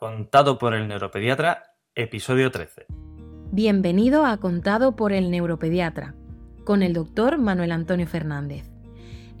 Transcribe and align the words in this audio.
Contado 0.00 0.56
por 0.56 0.72
el 0.72 0.88
neuropediatra, 0.88 1.74
episodio 1.94 2.50
13. 2.50 2.86
Bienvenido 3.52 4.24
a 4.24 4.38
Contado 4.38 4.96
por 4.96 5.12
el 5.12 5.30
neuropediatra, 5.30 6.14
con 6.64 6.82
el 6.82 6.94
doctor 6.94 7.36
Manuel 7.36 7.70
Antonio 7.70 8.06
Fernández, 8.06 8.64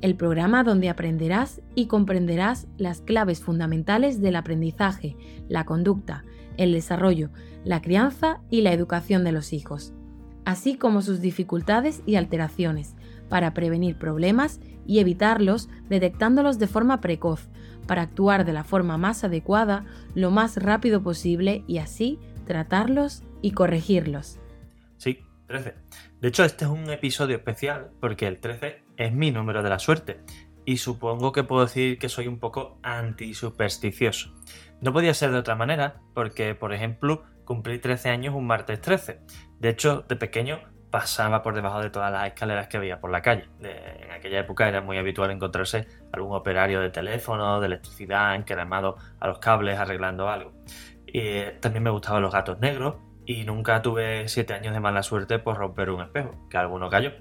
el 0.02 0.16
programa 0.16 0.62
donde 0.62 0.90
aprenderás 0.90 1.62
y 1.74 1.86
comprenderás 1.86 2.66
las 2.76 3.00
claves 3.00 3.40
fundamentales 3.40 4.20
del 4.20 4.36
aprendizaje, 4.36 5.16
la 5.48 5.64
conducta, 5.64 6.24
el 6.58 6.74
desarrollo, 6.74 7.30
la 7.64 7.80
crianza 7.80 8.42
y 8.50 8.60
la 8.60 8.74
educación 8.74 9.24
de 9.24 9.32
los 9.32 9.54
hijos, 9.54 9.94
así 10.44 10.76
como 10.76 11.00
sus 11.00 11.22
dificultades 11.22 12.02
y 12.04 12.16
alteraciones, 12.16 12.96
para 13.30 13.54
prevenir 13.54 13.96
problemas 13.96 14.60
y 14.86 14.98
evitarlos 14.98 15.70
detectándolos 15.88 16.58
de 16.58 16.66
forma 16.66 17.00
precoz, 17.00 17.48
para 17.86 18.02
actuar 18.02 18.44
de 18.44 18.52
la 18.52 18.64
forma 18.64 18.98
más 18.98 19.24
adecuada 19.24 19.84
lo 20.14 20.30
más 20.30 20.56
rápido 20.56 21.02
posible 21.02 21.64
y 21.66 21.78
así 21.78 22.18
tratarlos 22.46 23.22
y 23.42 23.52
corregirlos. 23.52 24.38
Sí, 24.96 25.24
13. 25.46 25.74
De 26.20 26.28
hecho, 26.28 26.44
este 26.44 26.64
es 26.64 26.70
un 26.70 26.90
episodio 26.90 27.36
especial 27.36 27.90
porque 28.00 28.26
el 28.26 28.40
13 28.40 28.82
es 28.96 29.12
mi 29.12 29.30
número 29.30 29.62
de 29.62 29.70
la 29.70 29.78
suerte 29.78 30.20
y 30.64 30.76
supongo 30.76 31.32
que 31.32 31.44
puedo 31.44 31.62
decir 31.62 31.98
que 31.98 32.08
soy 32.08 32.26
un 32.26 32.38
poco 32.38 32.78
antisupersticioso. 32.82 34.34
No 34.80 34.92
podía 34.92 35.14
ser 35.14 35.32
de 35.32 35.38
otra 35.38 35.56
manera 35.56 36.00
porque, 36.14 36.54
por 36.54 36.72
ejemplo, 36.72 37.24
cumplí 37.44 37.78
13 37.78 38.10
años 38.10 38.34
un 38.34 38.46
martes 38.46 38.80
13. 38.80 39.20
De 39.58 39.68
hecho, 39.68 40.04
de 40.08 40.16
pequeño 40.16 40.60
pasaba 40.90 41.42
por 41.42 41.54
debajo 41.54 41.80
de 41.80 41.90
todas 41.90 42.12
las 42.12 42.26
escaleras 42.26 42.68
que 42.68 42.76
había 42.76 43.00
por 43.00 43.10
la 43.10 43.22
calle. 43.22 43.48
en 43.60 44.10
aquella 44.10 44.40
época 44.40 44.68
era 44.68 44.80
muy 44.80 44.98
habitual 44.98 45.30
encontrarse 45.30 45.86
algún 46.12 46.34
operario 46.34 46.80
de 46.80 46.90
teléfono, 46.90 47.60
de 47.60 47.66
electricidad, 47.66 48.34
encremado 48.34 48.96
a 49.20 49.28
los 49.28 49.38
cables 49.38 49.78
arreglando 49.78 50.28
algo. 50.28 50.52
Eh, 51.06 51.56
también 51.60 51.82
me 51.82 51.90
gustaban 51.90 52.22
los 52.22 52.32
gatos 52.32 52.58
negros 52.60 52.96
y 53.24 53.44
nunca 53.44 53.82
tuve 53.82 54.26
siete 54.28 54.54
años 54.54 54.74
de 54.74 54.80
mala 54.80 55.02
suerte 55.02 55.38
por 55.38 55.56
romper 55.56 55.90
un 55.90 56.02
espejo, 56.02 56.48
que 56.48 56.56
alguno 56.56 56.90
cayó. 56.90 57.12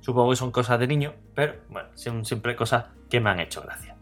Supongo 0.00 0.30
que 0.30 0.36
son 0.36 0.50
cosas 0.50 0.78
de 0.78 0.86
niño, 0.86 1.14
pero 1.34 1.56
bueno, 1.68 1.90
son 1.94 2.24
siempre 2.24 2.56
cosas 2.56 2.86
que 3.10 3.20
me 3.20 3.30
han 3.30 3.40
hecho 3.40 3.62
gracia. 3.62 3.96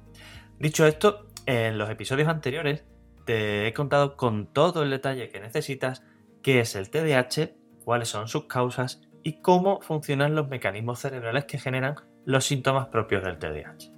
Dicho 0.59 0.87
esto, 0.87 1.27
en 1.47 1.79
los 1.79 1.91
episodios 1.91 2.29
anteriores 2.29 2.85
te 3.25 3.67
he 3.67 3.73
contado 3.73 4.17
con 4.17 4.47
todo 4.47 4.83
el 4.85 4.91
detalle 4.91 5.29
que 5.29 5.41
necesitas 5.41 6.05
qué 6.43 6.61
es 6.61 6.77
el 6.77 6.91
TDAH, 6.91 7.51
cuáles 7.85 8.09
son 8.09 8.29
sus 8.29 8.45
causas 8.45 9.03
y 9.27 9.41
cómo 9.41 9.81
funcionan 9.81 10.37
los 10.37 10.47
mecanismos 10.47 11.01
cerebrales 11.01 11.47
que 11.47 11.59
generan 11.59 11.97
los 12.25 12.45
síntomas 12.45 12.87
propios 12.87 13.25
del 13.25 13.41
TDAH. 13.41 13.91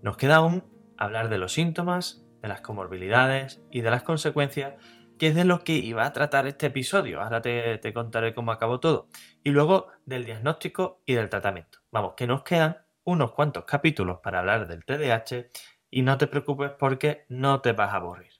Nos 0.00 0.16
queda 0.16 0.36
aún 0.36 0.64
hablar 0.96 1.28
de 1.28 1.36
los 1.36 1.52
síntomas, 1.52 2.24
de 2.40 2.48
las 2.48 2.62
comorbilidades 2.62 3.62
y 3.70 3.82
de 3.82 3.90
las 3.90 4.04
consecuencias, 4.04 4.72
que 5.18 5.28
es 5.28 5.34
de 5.34 5.44
lo 5.44 5.64
que 5.64 5.74
iba 5.74 6.06
a 6.06 6.14
tratar 6.14 6.46
este 6.46 6.68
episodio. 6.68 7.20
Ahora 7.20 7.42
te, 7.42 7.92
contaré 7.92 8.32
cómo 8.32 8.52
acabó 8.52 8.80
todo. 8.80 9.08
Y 9.42 9.50
luego 9.50 9.88
del 10.06 10.24
diagnóstico 10.24 11.02
y 11.04 11.12
del 11.12 11.28
tratamiento. 11.28 11.80
Vamos, 11.92 12.14
que 12.16 12.26
nos 12.26 12.42
quedan 12.42 12.78
unos 13.04 13.32
cuantos 13.32 13.66
capítulos 13.66 14.20
para 14.22 14.38
hablar 14.38 14.66
del 14.66 14.86
TDAH 14.86 15.50
y 15.90 16.00
no 16.00 16.16
te 16.16 16.26
preocupes 16.26 16.70
porque 16.70 17.26
no 17.28 17.60
te 17.60 17.72
vas 17.72 17.92
a 17.92 17.96
aburrir. 17.96 18.32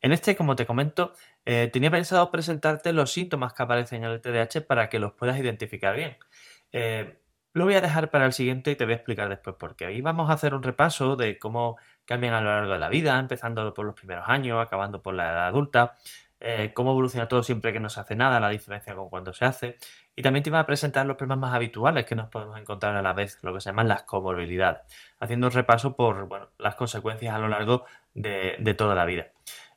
En 0.00 0.10
este, 0.10 0.34
como 0.34 0.56
te 0.56 0.66
comento, 0.66 1.12
eh, 1.50 1.70
tenía 1.72 1.90
pensado 1.90 2.30
presentarte 2.30 2.92
los 2.92 3.10
síntomas 3.10 3.54
que 3.54 3.62
aparecen 3.62 4.04
en 4.04 4.10
el 4.10 4.20
TDAH 4.20 4.66
para 4.66 4.90
que 4.90 4.98
los 4.98 5.14
puedas 5.14 5.38
identificar 5.38 5.96
bien. 5.96 6.18
Eh, 6.72 7.16
lo 7.54 7.64
voy 7.64 7.72
a 7.72 7.80
dejar 7.80 8.10
para 8.10 8.26
el 8.26 8.34
siguiente 8.34 8.70
y 8.70 8.76
te 8.76 8.84
voy 8.84 8.92
a 8.92 8.96
explicar 8.96 9.30
después 9.30 9.56
por 9.56 9.74
qué. 9.74 9.86
Hoy 9.86 10.02
vamos 10.02 10.28
a 10.28 10.34
hacer 10.34 10.52
un 10.52 10.62
repaso 10.62 11.16
de 11.16 11.38
cómo 11.38 11.78
cambian 12.04 12.34
a 12.34 12.42
lo 12.42 12.50
largo 12.50 12.74
de 12.74 12.78
la 12.78 12.90
vida, 12.90 13.18
empezando 13.18 13.72
por 13.72 13.86
los 13.86 13.94
primeros 13.94 14.28
años, 14.28 14.60
acabando 14.60 15.00
por 15.00 15.14
la 15.14 15.30
edad 15.30 15.46
adulta, 15.46 15.96
eh, 16.38 16.72
cómo 16.74 16.90
evoluciona 16.90 17.28
todo 17.28 17.42
siempre 17.42 17.72
que 17.72 17.80
no 17.80 17.88
se 17.88 18.00
hace 18.00 18.14
nada, 18.14 18.40
la 18.40 18.50
diferencia 18.50 18.94
con 18.94 19.08
cuando 19.08 19.32
se 19.32 19.46
hace. 19.46 19.78
Y 20.14 20.20
también 20.20 20.42
te 20.42 20.50
iba 20.50 20.60
a 20.60 20.66
presentar 20.66 21.06
los 21.06 21.16
problemas 21.16 21.38
más 21.38 21.54
habituales 21.54 22.04
que 22.04 22.14
nos 22.14 22.28
podemos 22.28 22.58
encontrar 22.60 22.94
a 22.94 23.00
la 23.00 23.14
vez, 23.14 23.38
lo 23.42 23.54
que 23.54 23.62
se 23.62 23.70
llaman 23.70 23.88
las 23.88 24.02
comorbilidades, 24.02 24.82
haciendo 25.18 25.46
un 25.46 25.54
repaso 25.54 25.96
por 25.96 26.52
las 26.58 26.74
consecuencias 26.74 27.34
a 27.34 27.38
lo 27.38 27.48
largo 27.48 27.86
de, 28.12 28.74
toda 28.76 28.94
la 28.94 29.06
vida. 29.06 29.28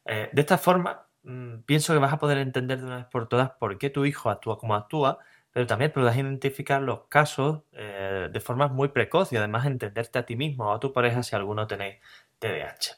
de 0.06 0.42
esta 0.42 0.58
forma, 0.58 1.06
pienso 1.66 1.94
que 1.94 2.00
vas 2.00 2.14
a 2.14 2.20
poder 2.20 2.38
entender 2.38 2.80
de 2.80 2.86
una 2.86 2.98
vez 2.98 3.06
por 3.06 3.28
todas 3.28 3.52
por 3.52 3.78
qué 3.78 3.90
tu 3.90 4.06
hijo 4.06 4.30
actúa 4.30 4.58
como 4.58 4.76
actúa, 4.76 5.20
pero 5.52 5.68
también 5.68 5.92
podrás 5.92 6.16
identificar 6.16 6.82
los 6.82 7.04
casos 7.08 7.62
eh, 7.74 8.30
de 8.32 8.40
forma 8.40 8.68
muy 8.68 8.90
precoz 8.90 9.32
y 9.34 9.38
además 9.38 9.66
entenderte 9.66 10.20
a 10.20 10.26
ti 10.26 10.36
mismo 10.36 10.70
o 10.70 10.74
a 10.74 10.80
tu 10.80 10.94
pareja 10.94 11.24
si 11.24 11.36
alguno 11.36 11.68
tenéis 11.68 11.98
TDAH. 12.40 12.98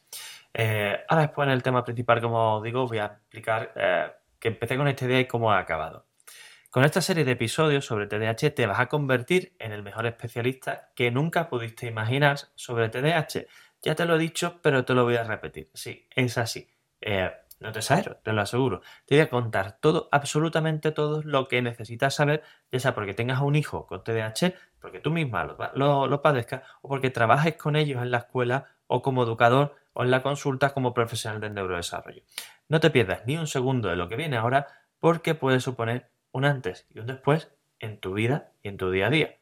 Eh, 0.54 1.04
ahora 1.08 1.24
después 1.24 1.48
en 1.48 1.54
el 1.54 1.64
tema 1.64 1.84
principal, 1.84 2.22
como 2.22 2.62
digo, 2.62 2.88
voy 2.88 3.00
a 3.00 3.06
explicar 3.06 3.74
eh, 3.76 4.12
que 4.40 4.50
empecé 4.50 4.78
con 4.78 4.88
este 4.88 5.08
día 5.08 5.20
y 5.20 5.28
cómo 5.28 5.52
ha 5.52 5.58
acabado. 5.58 6.06
Con 6.70 6.84
esta 6.84 7.02
serie 7.02 7.24
de 7.24 7.32
episodios 7.32 7.86
sobre 7.86 8.08
TDAH 8.08 8.52
te 8.52 8.66
vas 8.66 8.80
a 8.80 8.88
convertir 8.88 9.56
en 9.60 9.72
el 9.72 9.84
mejor 9.84 10.06
especialista 10.06 10.92
que 10.96 11.12
nunca 11.12 11.50
pudiste 11.50 11.88
imaginar 11.88 12.38
sobre 12.56 12.90
TDAH. 12.90 13.46
Ya 13.82 13.96
te 13.96 14.06
lo 14.06 14.16
he 14.16 14.20
dicho, 14.20 14.60
pero 14.62 14.86
te 14.86 14.94
lo 14.94 15.04
voy 15.04 15.16
a 15.16 15.24
repetir. 15.24 15.70
Sí, 15.74 16.08
es 16.16 16.38
así. 16.38 16.70
No 17.60 17.72
te 17.72 17.80
exagero, 17.80 18.18
te 18.18 18.34
lo 18.34 18.42
aseguro. 18.42 18.82
Te 19.06 19.16
voy 19.16 19.22
a 19.22 19.30
contar 19.30 19.78
todo, 19.80 20.10
absolutamente 20.12 20.92
todo 20.92 21.22
lo 21.24 21.48
que 21.48 21.62
necesitas 21.62 22.16
saber, 22.16 22.44
ya 22.72 22.80
sea 22.80 22.94
porque 22.96 23.14
tengas 23.14 23.42
un 23.42 23.56
hijo 23.56 23.88
con 23.88 24.04
TDAH, 24.04 24.54
porque 24.80 25.00
tú 25.00 25.12
misma 25.12 25.46
lo, 25.76 26.22
padezcas, 26.22 26.64
o 26.82 26.90
porque 26.90 27.10
trabajes 27.10 27.56
con 27.56 27.76
ellos 27.76 28.02
en 28.02 28.12
la 28.12 28.20
escuela 28.20 28.68
o 28.88 29.02
como 29.02 29.24
educador 29.24 29.76
o 29.94 30.04
en 30.04 30.12
la 30.12 30.22
consulta 30.22 30.74
como 30.74 30.94
profesional 30.94 31.40
del 31.40 31.54
neurodesarrollo. 31.54 32.24
No 32.68 32.80
te 32.80 32.90
pierdas 32.90 33.22
ni 33.26 33.38
un 33.38 33.48
segundo 33.48 33.90
de 33.90 33.96
lo 33.96 34.10
que 34.10 34.16
viene 34.16 34.38
ahora, 34.38 34.68
porque 35.00 35.36
puede 35.36 35.60
suponer 35.60 36.10
un 36.32 36.46
antes 36.46 36.88
y 36.94 37.00
un 37.00 37.08
después 37.08 37.52
en 37.80 38.00
tu 38.00 38.14
vida 38.14 38.52
y 38.62 38.70
en 38.70 38.78
tu 38.78 38.92
día 38.92 39.08
a 39.08 39.10
día. 39.10 39.38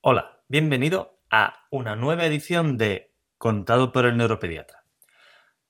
Hola, 0.00 0.40
bienvenido 0.48 1.18
a 1.30 1.66
una 1.70 1.96
nueva 1.96 2.26
edición 2.26 2.76
de 2.76 3.12
Contado 3.38 3.92
por 3.92 4.06
el 4.06 4.16
Neuropediatra. 4.16 4.84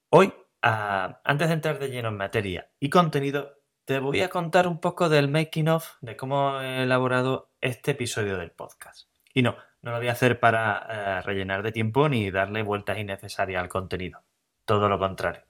Hoy 0.08 0.32
antes 0.62 1.48
de 1.48 1.54
entrar 1.54 1.78
de 1.78 1.90
lleno 1.90 2.08
en 2.08 2.16
materia 2.16 2.70
y 2.78 2.88
contenido, 2.88 3.58
te 3.84 3.98
voy 3.98 4.20
a 4.20 4.28
contar 4.28 4.68
un 4.68 4.80
poco 4.80 5.08
del 5.08 5.28
making 5.28 5.68
of, 5.68 5.96
de 6.00 6.16
cómo 6.16 6.60
he 6.60 6.84
elaborado 6.84 7.50
este 7.60 7.92
episodio 7.92 8.36
del 8.36 8.52
podcast. 8.52 9.08
Y 9.34 9.42
no, 9.42 9.56
no 9.80 9.90
lo 9.90 9.98
voy 9.98 10.08
a 10.08 10.12
hacer 10.12 10.38
para 10.38 10.86
eh, 10.88 11.22
rellenar 11.22 11.62
de 11.62 11.72
tiempo 11.72 12.08
ni 12.08 12.30
darle 12.30 12.62
vueltas 12.62 12.98
innecesarias 12.98 13.60
al 13.60 13.68
contenido. 13.68 14.22
Todo 14.64 14.88
lo 14.88 14.98
contrario. 14.98 15.42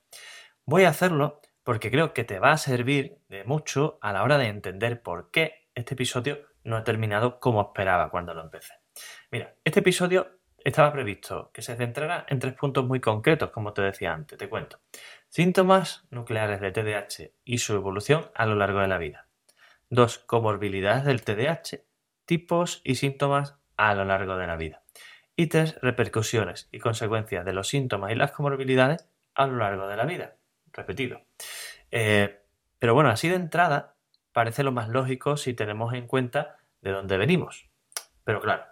Voy 0.65 0.85
a 0.85 0.89
hacerlo 0.89 1.41
porque 1.63 1.91
creo 1.91 2.15
que 2.15 2.25
te 2.25 2.39
va 2.39 2.53
a 2.53 2.59
servir 2.59 3.19
de 3.29 3.45
mucho 3.45 3.99
a 4.01 4.13
la 4.13 4.23
hora 4.23 4.39
de 4.39 4.47
entender 4.47 5.03
por 5.03 5.31
qué 5.31 5.69
este 5.75 5.95
episodio 5.95 6.41
no 6.65 6.77
ha 6.77 6.85
terminado 6.85 7.41
como 7.41 7.61
esperaba 7.61 8.11
cuando 8.11 8.35
lo 8.35 8.43
empecé. 8.43 8.75
Mira, 9.31 9.55
este 9.65 9.81
episodio 9.81 10.39
estaba 10.65 10.93
previsto 10.93 11.51
que 11.53 11.63
se 11.63 11.77
centrara 11.77 12.27
en 12.29 12.39
tres 12.39 12.55
puntos 12.55 12.85
muy 12.85 13.01
concretos, 13.01 13.51
como 13.51 13.73
te 13.73 13.83
decía 13.83 14.13
antes, 14.13 14.39
te 14.39 14.49
cuento. 14.49 14.81
Síntomas 15.29 16.05
nucleares 16.11 16.61
de 16.61 16.73
TDAH 16.73 17.33
y 17.45 17.59
su 17.59 17.75
evolución 17.75 18.31
a 18.35 18.47
lo 18.47 18.55
largo 18.55 18.81
de 18.81 18.89
la 18.89 18.99
vida. 18.99 19.29
Dos, 19.89 20.19
comorbilidades 20.19 21.05
del 21.05 21.23
TDAH, 21.23 21.85
tipos 22.25 22.81
y 22.85 22.95
síntomas 22.95 23.57
a 23.77 23.95
lo 23.95 24.05
largo 24.05 24.37
de 24.37 24.47
la 24.47 24.57
vida. 24.57 24.83
Y 25.37 25.47
tres, 25.47 25.79
repercusiones 25.81 26.69
y 26.71 26.79
consecuencias 26.79 27.45
de 27.45 27.53
los 27.53 27.69
síntomas 27.69 28.13
y 28.13 28.15
las 28.15 28.33
comorbilidades 28.33 29.09
a 29.35 29.47
lo 29.47 29.57
largo 29.57 29.89
de 29.89 29.97
la 29.97 30.05
vida. 30.05 30.37
Repetido. 30.73 31.23
Eh, 31.91 32.41
pero 32.79 32.95
bueno, 32.95 33.11
así 33.11 33.29
de 33.29 33.37
entrada 33.37 33.97
parece 34.33 34.63
lo 34.63 34.73
más 34.73 34.89
lógico 34.89 35.37
si 35.37 35.55
tenemos 35.55 35.95
en 35.95 36.07
cuenta 36.07 36.57
de 36.81 36.91
dónde 36.91 37.17
venimos. 37.17 37.69
Pero 38.25 38.41
claro, 38.41 38.65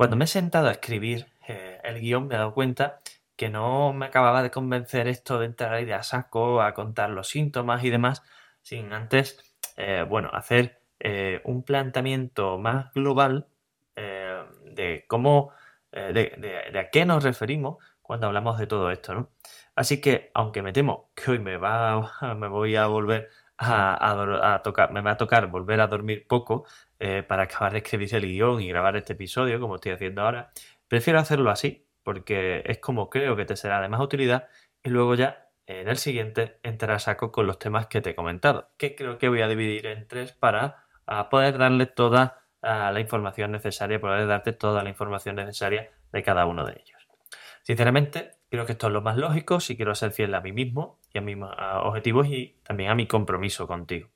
cuando 0.00 0.16
me 0.16 0.24
he 0.24 0.28
sentado 0.28 0.68
a 0.68 0.72
escribir 0.72 1.26
eh, 1.46 1.78
el 1.84 2.00
guion 2.00 2.26
me 2.26 2.34
he 2.34 2.38
dado 2.38 2.54
cuenta 2.54 3.00
que 3.36 3.50
no 3.50 3.92
me 3.92 4.06
acababa 4.06 4.42
de 4.42 4.50
convencer 4.50 5.08
esto 5.08 5.38
de 5.38 5.44
entrar 5.44 5.74
ahí 5.74 5.84
de 5.84 5.92
a 5.92 6.02
saco 6.02 6.62
a 6.62 6.72
contar 6.72 7.10
los 7.10 7.28
síntomas 7.28 7.84
y 7.84 7.90
demás, 7.90 8.22
sin 8.62 8.94
antes, 8.94 9.38
eh, 9.76 10.06
bueno, 10.08 10.30
hacer 10.32 10.80
eh, 11.00 11.42
un 11.44 11.64
planteamiento 11.64 12.56
más 12.56 12.94
global 12.94 13.48
de 13.94 15.04
cómo, 15.06 15.52
de, 15.92 16.72
a 16.78 16.88
qué 16.88 17.04
nos 17.04 17.22
referimos 17.22 17.76
cuando 18.00 18.26
hablamos 18.26 18.58
de 18.58 18.66
todo 18.66 18.90
esto, 18.90 19.12
¿no? 19.12 19.28
Así 19.74 20.00
que, 20.00 20.30
aunque 20.32 20.62
me 20.62 20.72
temo 20.72 21.10
que 21.14 21.32
hoy 21.32 21.40
me, 21.40 21.58
va, 21.58 22.10
me 22.38 22.48
voy 22.48 22.74
a 22.74 22.86
volver 22.86 23.28
a, 23.60 24.60
tocar, 24.64 24.92
me 24.92 25.00
va 25.00 25.12
a 25.12 25.16
tocar 25.16 25.48
volver 25.48 25.80
a 25.80 25.86
dormir 25.86 26.26
poco 26.26 26.64
eh, 26.98 27.22
para 27.22 27.44
acabar 27.44 27.72
de 27.72 27.78
escribir 27.78 28.14
el 28.14 28.26
guion 28.26 28.60
y 28.60 28.68
grabar 28.68 28.96
este 28.96 29.12
episodio, 29.12 29.60
como 29.60 29.76
estoy 29.76 29.92
haciendo 29.92 30.22
ahora. 30.22 30.50
Prefiero 30.88 31.18
hacerlo 31.18 31.50
así, 31.50 31.86
porque 32.02 32.62
es 32.66 32.78
como 32.78 33.10
creo 33.10 33.36
que 33.36 33.44
te 33.44 33.56
será 33.56 33.80
de 33.80 33.88
más 33.88 34.00
utilidad 34.00 34.48
y 34.82 34.90
luego 34.90 35.14
ya 35.14 35.48
en 35.66 35.88
el 35.88 35.98
siguiente 35.98 36.58
entrará 36.62 36.96
a 36.96 36.98
saco 36.98 37.30
con 37.30 37.46
los 37.46 37.58
temas 37.58 37.86
que 37.86 38.00
te 38.00 38.10
he 38.10 38.14
comentado, 38.14 38.70
que 38.76 38.96
creo 38.96 39.18
que 39.18 39.28
voy 39.28 39.42
a 39.42 39.48
dividir 39.48 39.86
en 39.86 40.08
tres 40.08 40.32
para 40.32 40.86
poder 41.30 41.58
darle 41.58 41.86
toda 41.86 42.46
la 42.62 42.98
información 43.00 43.52
necesaria, 43.52 44.00
poder 44.00 44.26
darte 44.26 44.52
toda 44.52 44.82
la 44.82 44.88
información 44.88 45.36
necesaria 45.36 45.90
de 46.12 46.22
cada 46.22 46.46
uno 46.46 46.64
de 46.64 46.72
ellos. 46.72 47.08
Sinceramente, 47.62 48.39
Creo 48.50 48.66
que 48.66 48.72
esto 48.72 48.88
es 48.88 48.92
lo 48.92 49.00
más 49.00 49.16
lógico 49.16 49.60
si 49.60 49.76
quiero 49.76 49.94
ser 49.94 50.10
fiel 50.10 50.34
a 50.34 50.40
mí 50.40 50.50
mismo 50.52 50.98
y 51.12 51.18
a 51.18 51.20
mis 51.20 51.36
objetivos 51.82 52.26
y 52.26 52.56
también 52.64 52.90
a 52.90 52.96
mi 52.96 53.06
compromiso 53.06 53.68
contigo. 53.68 54.08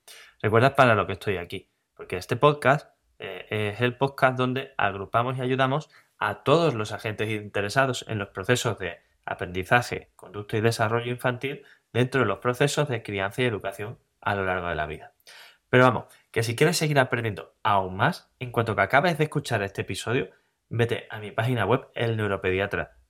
Recuerda 0.43 0.75
para 0.75 0.97
lo 0.97 1.07
que 1.07 1.13
estoy 1.13 1.37
aquí, 1.37 1.71
porque 1.95 2.17
este 2.17 2.35
podcast 2.35 2.91
eh, 3.21 3.47
es 3.49 3.81
el 3.81 3.97
podcast 3.97 4.37
donde 4.37 4.75
agrupamos 4.77 5.39
y 5.39 5.41
ayudamos 5.41 5.89
a 6.19 6.43
todos 6.43 6.75
los 6.75 6.91
agentes 6.91 7.31
interesados 7.31 8.05
en 8.09 8.19
los 8.19 8.31
procesos 8.31 8.77
de 8.79 8.99
aprendizaje, 9.25 10.11
conducta 10.17 10.57
y 10.57 10.61
desarrollo 10.61 11.13
infantil 11.13 11.63
dentro 11.93 12.21
de 12.21 12.27
los 12.27 12.39
procesos 12.39 12.89
de 12.89 13.05
crianza 13.05 13.43
y 13.43 13.45
educación 13.45 13.99
a 14.21 14.35
lo 14.35 14.45
largo 14.45 14.69
de 14.69 14.75
la 14.75 14.87
vida. 14.87 15.13
Pero 15.69 15.85
vamos, 15.85 16.07
que 16.33 16.43
si 16.43 16.57
quieres 16.57 16.77
seguir 16.77 16.99
aprendiendo 16.99 17.55
aún 17.63 17.97
más, 17.97 18.33
en 18.41 18.51
cuanto 18.51 18.75
que 18.75 18.83
acabes 18.83 19.17
de 19.17 19.25
escuchar 19.25 19.63
este 19.63 19.83
episodio, 19.83 20.31
vete 20.69 21.07
a 21.09 21.21
mi 21.21 21.31
página 21.31 21.67
web 21.67 21.87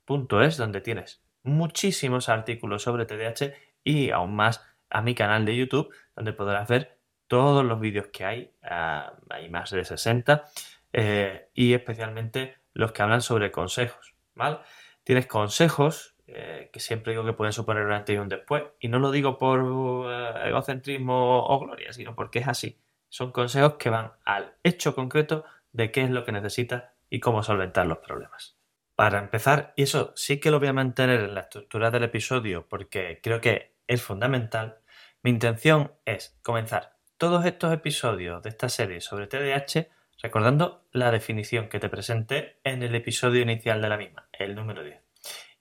elneuropediatra.es 0.07 0.57
donde 0.57 0.81
tienes 0.81 1.23
muchísimos 1.43 2.29
artículos 2.29 2.83
sobre 2.83 3.07
TDAH 3.07 3.55
y 3.83 4.11
aún 4.11 4.35
más 4.35 4.65
a 4.91 5.03
mi 5.03 5.15
canal 5.15 5.45
de 5.45 5.57
YouTube 5.57 5.93
donde 6.17 6.33
podrás 6.33 6.69
ver 6.69 6.99
todos 7.27 7.65
los 7.65 7.81
vídeos 7.81 8.09
que 8.09 8.25
hay, 8.25 8.55
ah, 8.63 9.15
hay 9.31 9.49
más 9.49 9.71
de 9.71 9.85
60, 9.85 10.45
eh, 10.93 11.49
y 11.55 11.75
especialmente 11.75 12.59
los 12.73 12.93
que 12.93 13.03
hablan 13.03 13.23
sobre 13.23 13.51
consejos, 13.51 14.15
¿vale? 14.35 14.59
Tienes 15.03 15.27
consejos 15.27 16.15
eh, 16.27 16.71
que 16.73 16.81
siempre 16.81 17.13
digo 17.13 17.25
que 17.25 17.33
pueden 17.33 17.53
suponer 17.53 17.85
un 17.85 17.93
antes 17.93 18.15
y 18.15 18.19
un 18.19 18.29
después, 18.29 18.65
y 18.79 18.89
no 18.89 18.99
lo 18.99 19.11
digo 19.11 19.39
por 19.39 19.61
eh, 20.09 20.49
egocentrismo 20.49 21.45
o 21.47 21.61
gloria, 21.61 21.93
sino 21.93 22.15
porque 22.15 22.39
es 22.39 22.49
así. 22.49 22.81
Son 23.09 23.33
consejos 23.33 23.75
que 23.75 23.91
van 23.91 24.13
al 24.25 24.55
hecho 24.63 24.95
concreto 24.95 25.45
de 25.73 25.91
qué 25.91 26.03
es 26.03 26.11
lo 26.11 26.25
que 26.25 26.33
necesitas 26.33 26.85
y 27.11 27.21
cómo 27.21 27.43
solventar 27.43 27.87
los 27.87 27.99
problemas. 27.99 28.54
Para 28.97 29.19
empezar, 29.19 29.73
y 29.77 29.83
eso 29.83 30.13
sí 30.15 30.39
que 30.39 30.53
lo 30.53 30.61
voy 30.61 30.69
a 30.69 30.73
mantener 30.73 31.21
en 31.21 31.35
la 31.35 31.41
estructura 31.41 31.91
del 31.91 32.05
episodio 32.05 32.69
porque 32.69 33.21
creo 33.23 33.41
que 33.41 33.75
es 33.89 34.03
fundamental, 34.03 34.79
mi 35.23 35.31
intención 35.31 35.93
es 36.05 36.39
comenzar 36.43 36.97
todos 37.19 37.45
estos 37.45 37.73
episodios 37.73 38.43
de 38.43 38.51
esta 38.51 38.69
serie 38.69 39.01
sobre 39.01 39.27
TDAH 39.27 39.89
recordando 40.23 40.87
la 40.93 41.11
definición 41.11 41.69
que 41.69 41.81
te 41.81 41.89
presenté 41.89 42.61
en 42.63 42.83
el 42.83 42.95
episodio 42.95 43.43
inicial 43.43 43.83
de 43.83 43.89
la 43.89 43.97
misma, 43.97 44.29
el 44.33 44.55
número 44.55 44.85
10. 44.85 45.01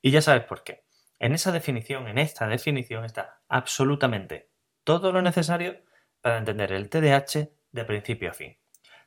Y 0.01 0.11
ya 0.11 0.21
sabes 0.21 0.43
por 0.43 0.63
qué. 0.63 0.83
En 1.19 1.33
esa 1.33 1.51
definición, 1.51 2.07
en 2.07 2.17
esta 2.17 2.47
definición, 2.47 3.03
está 3.03 3.41
absolutamente 3.47 4.49
todo 4.83 5.11
lo 5.11 5.21
necesario 5.21 5.81
para 6.21 6.37
entender 6.37 6.71
el 6.71 6.89
TDAH 6.89 7.49
de 7.71 7.85
principio 7.85 8.29
a 8.29 8.33
fin. 8.33 8.57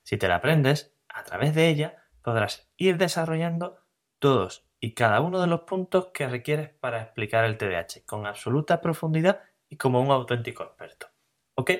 Si 0.03 0.17
te 0.17 0.27
la 0.27 0.37
aprendes, 0.37 0.95
a 1.09 1.23
través 1.23 1.55
de 1.55 1.69
ella 1.69 1.97
podrás 2.23 2.69
ir 2.77 2.97
desarrollando 2.97 3.86
todos 4.19 4.67
y 4.81 4.95
cada 4.95 5.21
uno 5.21 5.41
de 5.41 5.47
los 5.47 5.63
puntos 5.63 6.09
que 6.13 6.29
requieres 6.29 6.71
para 6.71 7.03
explicar 7.03 7.45
el 7.45 7.57
TDAH 7.57 8.05
con 8.07 8.27
absoluta 8.27 8.81
profundidad 8.81 9.41
y 9.69 9.77
como 9.77 10.01
un 10.01 10.11
auténtico 10.11 10.63
experto. 10.63 11.09
¿Ok? 11.55 11.71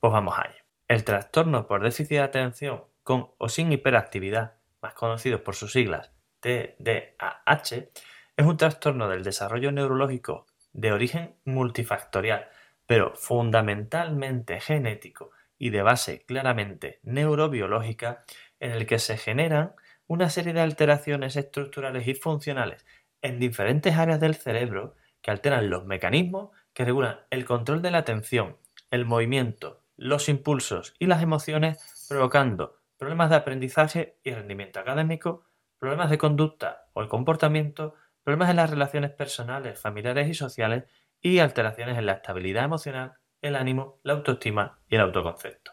Pues 0.00 0.12
vamos 0.12 0.38
a 0.38 0.42
ello. 0.42 0.62
El 0.86 1.04
trastorno 1.04 1.66
por 1.66 1.82
déficit 1.82 2.10
de 2.10 2.20
atención 2.20 2.84
con 3.02 3.30
o 3.38 3.48
sin 3.48 3.72
hiperactividad, 3.72 4.54
más 4.82 4.94
conocido 4.94 5.42
por 5.42 5.54
sus 5.54 5.72
siglas 5.72 6.12
TDAH, 6.40 7.88
es 8.36 8.46
un 8.46 8.56
trastorno 8.56 9.08
del 9.08 9.22
desarrollo 9.22 9.72
neurológico 9.72 10.46
de 10.72 10.92
origen 10.92 11.36
multifactorial, 11.44 12.48
pero 12.86 13.14
fundamentalmente 13.14 14.60
genético 14.60 15.30
y 15.58 15.70
de 15.70 15.82
base 15.82 16.24
claramente 16.24 17.00
neurobiológica, 17.02 18.24
en 18.60 18.72
el 18.72 18.86
que 18.86 18.98
se 18.98 19.16
generan 19.16 19.74
una 20.06 20.30
serie 20.30 20.52
de 20.52 20.60
alteraciones 20.60 21.36
estructurales 21.36 22.06
y 22.06 22.14
funcionales 22.14 22.84
en 23.22 23.38
diferentes 23.38 23.96
áreas 23.96 24.20
del 24.20 24.34
cerebro 24.34 24.94
que 25.22 25.30
alteran 25.30 25.70
los 25.70 25.86
mecanismos 25.86 26.50
que 26.74 26.84
regulan 26.84 27.20
el 27.30 27.44
control 27.44 27.80
de 27.80 27.90
la 27.90 27.98
atención, 27.98 28.58
el 28.90 29.06
movimiento, 29.06 29.82
los 29.96 30.28
impulsos 30.28 30.94
y 30.98 31.06
las 31.06 31.22
emociones, 31.22 32.06
provocando 32.08 32.80
problemas 32.98 33.30
de 33.30 33.36
aprendizaje 33.36 34.18
y 34.22 34.32
rendimiento 34.32 34.80
académico, 34.80 35.46
problemas 35.78 36.10
de 36.10 36.18
conducta 36.18 36.86
o 36.92 37.02
el 37.02 37.08
comportamiento, 37.08 37.94
problemas 38.22 38.50
en 38.50 38.56
las 38.56 38.70
relaciones 38.70 39.10
personales, 39.10 39.80
familiares 39.80 40.28
y 40.28 40.34
sociales 40.34 40.84
y 41.20 41.38
alteraciones 41.38 41.98
en 41.98 42.06
la 42.06 42.12
estabilidad 42.12 42.64
emocional, 42.64 43.14
el 43.40 43.56
ánimo, 43.56 44.00
la 44.02 44.14
autoestima 44.14 44.80
y 44.88 44.96
el 44.96 45.02
autoconcepto. 45.02 45.72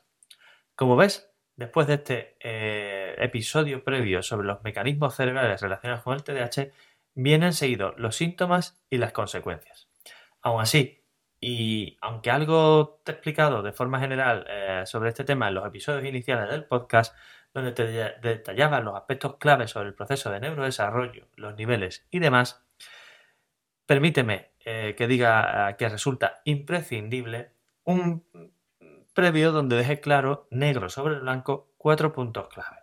Como 0.76 0.96
ves, 0.96 1.31
después 1.56 1.88
de 1.88 1.94
este 1.96 2.38
eh, 2.40 3.16
episodio 3.20 3.84
previo 3.84 4.24
sobre 4.24 4.48
los 4.48 4.64
mecanismos 4.64 5.16
cerebrales 5.16 5.62
relacionados 5.62 6.04
con 6.04 6.16
el 6.16 6.24
TDAH, 6.24 6.72
vienen 7.14 7.54
seguidos 7.54 7.94
los 7.98 8.16
síntomas 8.16 8.84
y 8.90 8.98
las 8.98 9.12
consecuencias. 9.12 9.90
Aún 10.42 10.62
así, 10.62 11.04
y 11.40 11.98
aunque 12.02 12.32
algo 12.32 13.02
te 13.04 13.12
he 13.12 13.16
explicado 13.16 13.64
de 13.64 13.74
forma 13.74 14.00
general 14.00 14.46
eh, 14.50 14.84
sobre 14.86 15.10
este 15.10 15.24
tema 15.24 15.48
en 15.48 15.56
los 15.56 15.66
episodios 15.66 16.06
iniciales 16.06 16.50
del 16.50 16.66
podcast, 16.66 17.16
donde 17.54 17.74
te 17.74 17.84
detallaba 18.22 18.80
los 18.80 18.96
aspectos 18.96 19.38
claves 19.38 19.72
sobre 19.72 19.90
el 19.90 19.96
proceso 19.96 20.32
de 20.32 20.40
neurodesarrollo, 20.40 21.28
los 21.36 21.56
niveles 21.56 22.08
y 22.10 22.20
demás, 22.20 22.64
permíteme 23.86 24.52
eh, 24.64 24.96
que 24.96 25.08
diga 25.08 25.76
que 25.78 25.90
resulta 25.90 26.42
imprescindible 26.46 27.52
un 27.84 28.24
previo 29.14 29.52
donde 29.52 29.76
deje 29.76 30.00
claro, 30.00 30.48
negro 30.52 30.90
sobre 30.90 31.20
blanco, 31.20 31.72
cuatro 31.78 32.14
puntos 32.14 32.48
clave. 32.50 32.78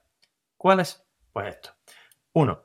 ¿Cuáles? 0.57 1.05
Pues 1.33 1.49
esto. 1.49 1.71
Uno, 2.33 2.65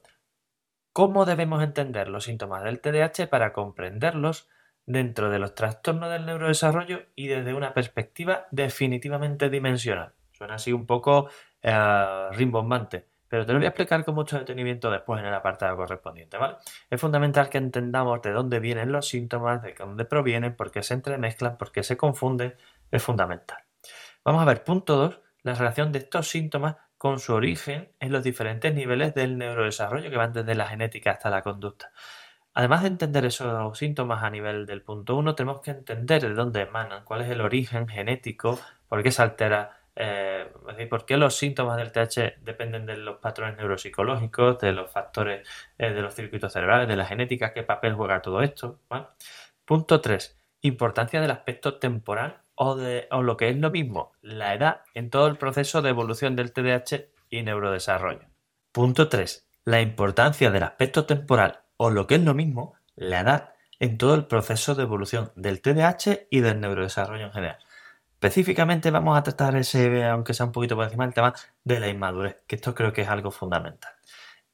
¿cómo 0.91 1.25
debemos 1.25 1.63
entender 1.63 2.09
los 2.09 2.25
síntomas 2.25 2.63
del 2.63 2.81
TDAH 2.81 3.27
para 3.29 3.53
comprenderlos? 3.53 4.49
dentro 4.85 5.29
de 5.29 5.39
los 5.39 5.55
trastornos 5.55 6.11
del 6.11 6.25
neurodesarrollo 6.25 7.03
y 7.15 7.27
desde 7.27 7.53
una 7.53 7.73
perspectiva 7.73 8.47
definitivamente 8.51 9.49
dimensional. 9.49 10.13
Suena 10.31 10.55
así 10.55 10.73
un 10.73 10.85
poco 10.85 11.29
eh, 11.61 12.27
rimbombante, 12.31 13.07
pero 13.33 13.47
te 13.47 13.51
lo 13.51 13.57
voy 13.57 13.65
a 13.65 13.69
explicar 13.69 14.05
con 14.05 14.13
mucho 14.13 14.37
detenimiento 14.37 14.91
después 14.91 15.19
en 15.19 15.25
el 15.25 15.33
apartado 15.33 15.75
correspondiente, 15.75 16.37
¿vale? 16.37 16.57
Es 16.87 17.01
fundamental 17.01 17.49
que 17.49 17.57
entendamos 17.57 18.21
de 18.21 18.29
dónde 18.31 18.59
vienen 18.59 18.91
los 18.91 19.07
síntomas, 19.07 19.63
de 19.63 19.73
dónde 19.73 20.05
provienen, 20.05 20.55
por 20.55 20.69
qué 20.69 20.83
se 20.83 20.93
entremezclan, 20.93 21.57
por 21.57 21.71
qué 21.71 21.81
se 21.81 21.97
confunden, 21.97 22.55
es 22.91 23.01
fundamental. 23.01 23.57
Vamos 24.23 24.43
a 24.43 24.45
ver, 24.45 24.63
punto 24.63 24.97
2, 24.97 25.19
la 25.41 25.55
relación 25.55 25.91
de 25.91 25.97
estos 25.97 26.29
síntomas 26.29 26.75
con 26.95 27.19
su 27.19 27.33
origen 27.33 27.91
en 27.99 28.11
los 28.11 28.23
diferentes 28.23 28.71
niveles 28.71 29.15
del 29.15 29.39
neurodesarrollo 29.39 30.11
que 30.11 30.17
van 30.17 30.31
desde 30.31 30.53
la 30.53 30.67
genética 30.67 31.09
hasta 31.09 31.31
la 31.31 31.41
conducta. 31.41 31.91
Además 32.53 32.83
de 32.83 32.89
entender 32.89 33.25
esos 33.25 33.75
síntomas 33.75 34.21
a 34.21 34.29
nivel 34.29 34.67
del 34.67 34.83
punto 34.83 35.15
1, 35.15 35.33
tenemos 35.33 35.59
que 35.61 35.71
entender 35.71 36.21
de 36.21 36.35
dónde 36.35 36.61
emanan, 36.61 37.03
cuál 37.03 37.21
es 37.21 37.29
el 37.29 37.41
origen 37.41 37.87
genético, 37.87 38.59
por 38.87 39.01
qué 39.01 39.09
se 39.09 39.23
altera, 39.23 39.79
eh, 39.95 40.51
por 40.89 41.05
qué 41.05 41.17
los 41.17 41.35
síntomas 41.35 41.77
del 41.77 41.91
TH 41.91 42.41
dependen 42.41 42.85
de 42.85 42.97
los 42.97 43.17
patrones 43.19 43.57
neuropsicológicos, 43.57 44.59
de 44.59 44.71
los 44.71 44.91
factores 44.91 45.47
eh, 45.77 45.91
de 45.91 46.01
los 46.01 46.13
circuitos 46.13 46.53
cerebrales, 46.53 46.87
de 46.87 46.95
la 46.95 47.05
genética, 47.05 47.53
qué 47.53 47.63
papel 47.63 47.93
juega 47.93 48.21
todo 48.21 48.41
esto. 48.41 48.79
Punto 49.65 50.01
3. 50.01 50.39
Importancia 50.61 51.21
del 51.21 51.31
aspecto 51.31 51.79
temporal 51.79 52.41
o, 52.55 52.75
de, 52.75 53.07
o 53.11 53.21
lo 53.21 53.37
que 53.37 53.49
es 53.49 53.57
lo 53.57 53.71
mismo, 53.71 54.13
la 54.21 54.53
edad 54.53 54.81
en 54.93 55.09
todo 55.09 55.27
el 55.27 55.37
proceso 55.37 55.81
de 55.81 55.89
evolución 55.89 56.35
del 56.35 56.53
TDAH 56.53 57.07
y 57.29 57.43
neurodesarrollo. 57.43 58.27
Punto 58.71 59.09
3. 59.09 59.47
La 59.65 59.81
importancia 59.81 60.51
del 60.51 60.63
aspecto 60.63 61.05
temporal 61.05 61.61
o 61.77 61.89
lo 61.89 62.07
que 62.07 62.15
es 62.15 62.21
lo 62.21 62.33
mismo, 62.33 62.75
la 62.95 63.21
edad 63.21 63.53
en 63.79 63.97
todo 63.97 64.15
el 64.15 64.25
proceso 64.25 64.75
de 64.75 64.83
evolución 64.83 65.31
del 65.35 65.61
TDAH 65.61 66.27
y 66.29 66.39
del 66.41 66.61
neurodesarrollo 66.61 67.25
en 67.25 67.31
general. 67.31 67.57
Específicamente 68.23 68.89
vamos 68.89 69.17
a 69.17 69.21
tratar 69.21 69.57
ese, 69.57 70.05
aunque 70.05 70.33
sea 70.33 70.45
un 70.45 70.53
poquito 70.53 70.77
por 70.77 70.85
encima, 70.85 71.03
el 71.03 71.13
tema 71.13 71.33
de 71.65 71.81
la 71.81 71.89
inmadurez, 71.89 72.37
que 72.47 72.55
esto 72.55 72.73
creo 72.73 72.93
que 72.93 73.01
es 73.01 73.09
algo 73.09 73.31
fundamental. 73.31 73.91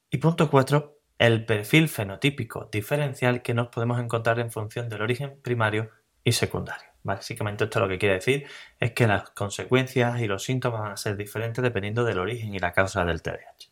Y 0.10 0.18
punto 0.18 0.50
4, 0.50 0.98
el 1.20 1.46
perfil 1.46 1.88
fenotípico 1.88 2.68
diferencial 2.72 3.44
que 3.44 3.54
nos 3.54 3.68
podemos 3.68 4.00
encontrar 4.00 4.40
en 4.40 4.50
función 4.50 4.90
del 4.90 5.04
origen 5.04 5.40
primario 5.44 5.92
y 6.24 6.32
secundario. 6.32 6.90
Básicamente 7.04 7.66
esto 7.66 7.80
lo 7.80 7.88
que 7.88 8.00
quiere 8.00 8.16
decir 8.16 8.48
es 8.80 8.94
que 8.94 9.06
las 9.06 9.30
consecuencias 9.30 10.20
y 10.20 10.26
los 10.26 10.44
síntomas 10.44 10.82
van 10.82 10.92
a 10.94 10.98
ser 10.98 11.16
diferentes 11.16 11.64
dependiendo 11.64 12.04
del 12.04 12.18
origen 12.18 12.56
y 12.56 12.58
la 12.58 12.74
causa 12.74 13.06
del 13.06 13.22
TDAH. 13.22 13.70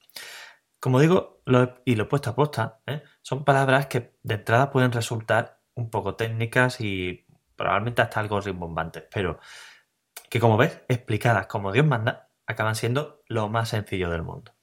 Como 0.79 0.99
digo, 0.99 1.41
y 1.85 1.95
lo 1.95 2.07
puesto 2.07 2.29
a 2.29 2.35
posta, 2.35 2.81
¿eh? 2.85 3.01
son 3.23 3.43
palabras 3.43 3.87
que 3.87 4.13
de 4.21 4.35
entrada 4.35 4.69
pueden 4.69 4.91
resultar 4.91 5.57
un 5.73 5.89
poco 5.89 6.13
técnicas 6.13 6.81
y 6.81 7.25
probablemente 7.55 8.03
hasta 8.03 8.19
algo 8.19 8.39
rimbombantes, 8.39 9.05
pero 9.11 9.39
que 10.29 10.39
como 10.39 10.57
ves, 10.57 10.81
explicadas 10.87 11.47
como 11.47 11.71
Dios 11.71 11.85
manda, 11.85 12.29
acaban 12.45 12.75
siendo 12.75 13.23
lo 13.27 13.49
más 13.49 13.69
sencillo 13.69 14.09
del 14.09 14.23
mundo. 14.23 14.53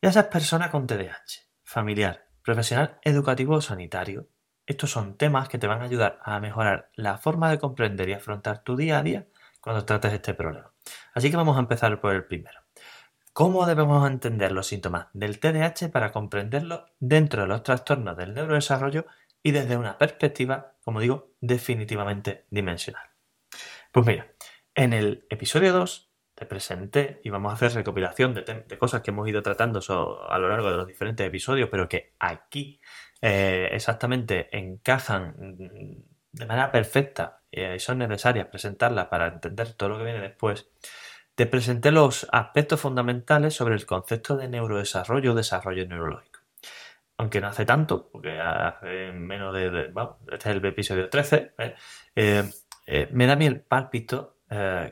Y 0.00 0.06
esas 0.06 0.26
personas 0.26 0.70
con 0.70 0.86
TDAH, 0.86 1.48
familiar, 1.64 2.28
profesional, 2.42 2.98
educativo 3.02 3.56
o 3.56 3.60
sanitario, 3.60 4.28
estos 4.66 4.90
son 4.90 5.16
temas 5.16 5.48
que 5.48 5.58
te 5.58 5.66
van 5.66 5.82
a 5.82 5.84
ayudar 5.84 6.18
a 6.24 6.40
mejorar 6.40 6.90
la 6.94 7.18
forma 7.18 7.50
de 7.50 7.58
comprender 7.58 8.08
y 8.08 8.14
afrontar 8.14 8.62
tu 8.62 8.76
día 8.76 8.98
a 8.98 9.02
día 9.02 9.26
cuando 9.60 9.84
trates 9.84 10.12
este 10.12 10.34
problema. 10.34 10.72
Así 11.14 11.30
que 11.30 11.36
vamos 11.36 11.56
a 11.56 11.60
empezar 11.60 12.00
por 12.00 12.14
el 12.14 12.24
primero. 12.24 12.60
¿Cómo 13.32 13.64
debemos 13.66 14.06
entender 14.08 14.52
los 14.52 14.66
síntomas 14.66 15.06
del 15.14 15.40
TDAH 15.40 15.88
para 15.90 16.12
comprenderlo 16.12 16.86
dentro 17.00 17.42
de 17.42 17.48
los 17.48 17.62
trastornos 17.62 18.16
del 18.16 18.34
neurodesarrollo 18.34 19.06
y 19.42 19.50
desde 19.50 19.76
una 19.76 19.98
perspectiva, 19.98 20.74
como 20.84 21.00
digo, 21.00 21.32
definitivamente 21.40 22.46
dimensional. 22.50 23.02
Pues 23.90 24.06
mira, 24.06 24.31
en 24.74 24.92
el 24.92 25.26
episodio 25.30 25.72
2 25.72 26.10
te 26.34 26.46
presenté 26.46 27.20
y 27.24 27.30
vamos 27.30 27.52
a 27.52 27.54
hacer 27.54 27.72
recopilación 27.72 28.34
de, 28.34 28.78
cosas 28.78 29.02
que 29.02 29.10
hemos 29.10 29.28
ido 29.28 29.42
tratando 29.42 29.80
a 30.28 30.38
lo 30.38 30.48
largo 30.48 30.70
de 30.70 30.76
los 30.76 30.86
diferentes 30.86 31.26
episodios, 31.26 31.68
pero 31.70 31.88
que 31.88 32.14
aquí 32.18 32.80
eh, 33.20 33.68
exactamente 33.72 34.48
encajan 34.56 35.34
de 36.32 36.46
manera 36.46 36.72
perfecta 36.72 37.42
y 37.50 37.78
son 37.78 37.98
necesarias 37.98 38.46
presentarlas 38.46 39.06
para 39.06 39.26
entender 39.26 39.74
todo 39.74 39.90
lo 39.90 39.98
que 39.98 40.04
viene 40.04 40.20
después. 40.20 40.70
Te 41.34 41.46
presenté 41.46 41.90
los 41.90 42.26
aspectos 42.32 42.80
fundamentales 42.80 43.54
sobre 43.54 43.74
el 43.74 43.86
concepto 43.86 44.36
de 44.36 44.48
neurodesarrollo 44.48 45.32
o 45.32 45.34
desarrollo 45.34 45.86
neurológico. 45.86 46.40
Aunque 47.18 47.40
no 47.40 47.48
hace 47.48 47.64
tanto, 47.64 48.10
porque 48.10 48.38
hace 48.38 49.12
menos 49.12 49.54
de. 49.54 49.88
bueno, 49.92 50.18
este 50.30 50.50
es 50.50 50.56
el 50.56 50.64
episodio 50.64 51.08
13, 51.08 51.54
¿eh? 51.58 51.74
Eh, 52.16 52.50
eh, 52.86 53.08
me 53.12 53.26
da 53.26 53.34
a 53.34 53.36
mí 53.36 53.46
el 53.46 53.60
pálpito 53.60 54.31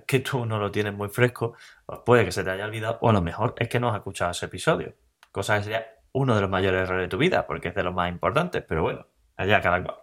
que 0.06 0.20
tú 0.20 0.46
no 0.46 0.58
lo 0.58 0.70
tienes 0.70 0.94
muy 0.94 1.08
fresco, 1.08 1.54
o 1.86 2.02
puede 2.04 2.24
que 2.24 2.32
se 2.32 2.42
te 2.42 2.50
haya 2.50 2.64
olvidado, 2.64 2.98
o 3.02 3.10
a 3.10 3.12
lo 3.12 3.20
mejor 3.20 3.54
es 3.58 3.68
que 3.68 3.78
no 3.78 3.90
has 3.90 3.96
escuchado 3.96 4.30
ese 4.30 4.46
episodio. 4.46 4.94
Cosa 5.32 5.58
que 5.58 5.64
sería 5.64 5.86
uno 6.12 6.34
de 6.34 6.40
los 6.40 6.50
mayores 6.50 6.82
errores 6.82 7.04
de 7.04 7.08
tu 7.08 7.18
vida, 7.18 7.46
porque 7.46 7.68
es 7.68 7.74
de 7.74 7.82
los 7.82 7.94
más 7.94 8.08
importantes, 8.08 8.64
pero 8.66 8.82
bueno, 8.82 9.06
allá 9.36 9.60
cada 9.60 9.82
cual. 9.82 9.96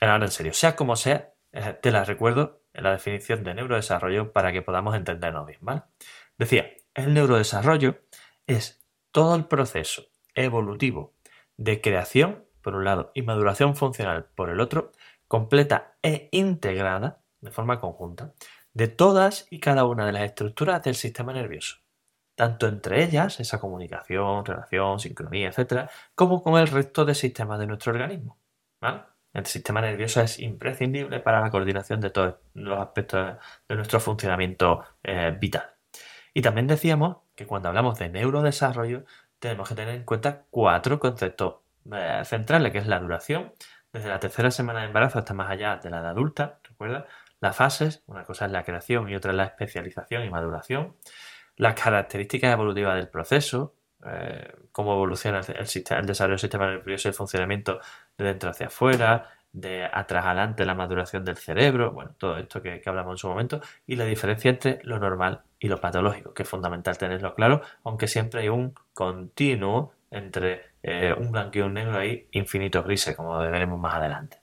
ahora 0.00 0.24
en 0.24 0.30
serio, 0.30 0.52
sea 0.52 0.76
como 0.76 0.96
sea, 0.96 1.32
te 1.80 1.90
la 1.90 2.04
recuerdo 2.04 2.62
la 2.72 2.92
definición 2.92 3.42
de 3.42 3.54
neurodesarrollo 3.54 4.32
para 4.32 4.52
que 4.52 4.62
podamos 4.62 4.94
entendernos 4.94 5.46
bien, 5.46 5.58
¿vale? 5.62 5.82
Decía, 6.36 6.70
el 6.94 7.14
neurodesarrollo 7.14 7.98
es 8.46 8.84
todo 9.10 9.34
el 9.34 9.46
proceso 9.46 10.06
evolutivo 10.34 11.14
de 11.56 11.80
creación, 11.80 12.44
por 12.62 12.76
un 12.76 12.84
lado, 12.84 13.10
y 13.14 13.22
maduración 13.22 13.74
funcional, 13.74 14.28
por 14.34 14.50
el 14.50 14.60
otro, 14.60 14.92
completa 15.26 15.96
e 16.02 16.28
integrada, 16.30 17.20
de 17.40 17.50
forma 17.50 17.80
conjunta, 17.80 18.32
de 18.72 18.88
todas 18.88 19.46
y 19.50 19.60
cada 19.60 19.84
una 19.84 20.06
de 20.06 20.12
las 20.12 20.22
estructuras 20.22 20.82
del 20.82 20.94
sistema 20.94 21.32
nervioso, 21.32 21.76
tanto 22.34 22.66
entre 22.68 23.02
ellas, 23.04 23.40
esa 23.40 23.58
comunicación, 23.60 24.44
relación, 24.44 25.00
sincronía, 25.00 25.48
etc., 25.48 25.90
como 26.14 26.42
con 26.42 26.58
el 26.58 26.68
resto 26.68 27.04
de 27.04 27.14
sistemas 27.14 27.58
de 27.58 27.66
nuestro 27.66 27.92
organismo. 27.92 28.38
El 29.32 29.46
sistema 29.46 29.80
nervioso 29.80 30.20
es 30.20 30.38
imprescindible 30.38 31.20
para 31.20 31.40
la 31.40 31.50
coordinación 31.50 32.00
de 32.00 32.10
todos 32.10 32.36
los 32.54 32.78
aspectos 32.78 33.36
de 33.68 33.76
nuestro 33.76 34.00
funcionamiento 34.00 34.84
eh, 35.02 35.36
vital. 35.38 35.70
Y 36.32 36.42
también 36.42 36.66
decíamos 36.66 37.18
que 37.34 37.46
cuando 37.46 37.68
hablamos 37.68 37.98
de 37.98 38.08
neurodesarrollo 38.08 39.04
tenemos 39.38 39.68
que 39.68 39.74
tener 39.74 39.94
en 39.94 40.04
cuenta 40.04 40.44
cuatro 40.50 40.98
conceptos 40.98 41.56
eh, 41.92 42.22
centrales, 42.24 42.72
que 42.72 42.78
es 42.78 42.86
la 42.86 43.00
duración, 43.00 43.52
desde 43.92 44.08
la 44.08 44.20
tercera 44.20 44.50
semana 44.50 44.80
de 44.80 44.86
embarazo 44.86 45.18
hasta 45.18 45.34
más 45.34 45.50
allá 45.50 45.76
de 45.76 45.90
la 45.90 45.98
edad 45.98 46.10
adulta, 46.10 46.60
¿recuerda? 46.64 47.06
Las 47.40 47.56
fases, 47.56 48.02
una 48.06 48.24
cosa 48.24 48.46
es 48.46 48.52
la 48.52 48.64
creación 48.64 49.08
y 49.08 49.16
otra 49.16 49.30
es 49.30 49.36
la 49.36 49.44
especialización 49.44 50.24
y 50.24 50.30
maduración, 50.30 50.96
las 51.56 51.74
características 51.74 52.52
evolutivas 52.52 52.96
del 52.96 53.08
proceso, 53.08 53.74
eh, 54.06 54.52
cómo 54.72 54.94
evoluciona 54.94 55.40
el, 55.40 55.56
el, 55.56 56.06
desarrollo 56.06 56.34
del 56.34 56.38
sistema 56.38 56.66
nervioso 56.66 57.08
y 57.08 57.10
el 57.10 57.14
funcionamiento 57.14 57.80
de 58.16 58.24
dentro 58.24 58.50
hacia 58.50 58.68
afuera, 58.68 59.38
de 59.52 59.84
atrás 59.84 60.26
adelante 60.26 60.64
la 60.64 60.74
maduración 60.74 61.24
del 61.24 61.36
cerebro, 61.36 61.92
bueno, 61.92 62.14
todo 62.18 62.36
esto 62.36 62.62
que, 62.62 62.82
hablamos 62.84 63.14
en 63.14 63.18
su 63.18 63.28
momento, 63.28 63.60
y 63.86 63.96
la 63.96 64.04
diferencia 64.04 64.50
entre 64.50 64.80
lo 64.82 64.98
normal 64.98 65.42
y 65.58 65.68
lo 65.68 65.80
patológico, 65.80 66.34
que 66.34 66.42
es 66.42 66.48
fundamental 66.48 66.98
tenerlo 66.98 67.34
claro, 67.34 67.62
aunque 67.84 68.06
siempre 68.06 68.42
hay 68.42 68.48
un 68.48 68.74
continuo 68.94 69.94
entre 70.10 70.72
eh, 70.82 71.14
un 71.16 71.32
blanco 71.32 71.58
y 71.58 71.62
un 71.62 71.74
negro 71.74 71.98
ahí, 71.98 72.28
infinitos 72.32 72.84
grises, 72.84 73.16
como 73.16 73.38
veremos 73.38 73.78
más 73.78 73.94
adelante, 73.94 74.38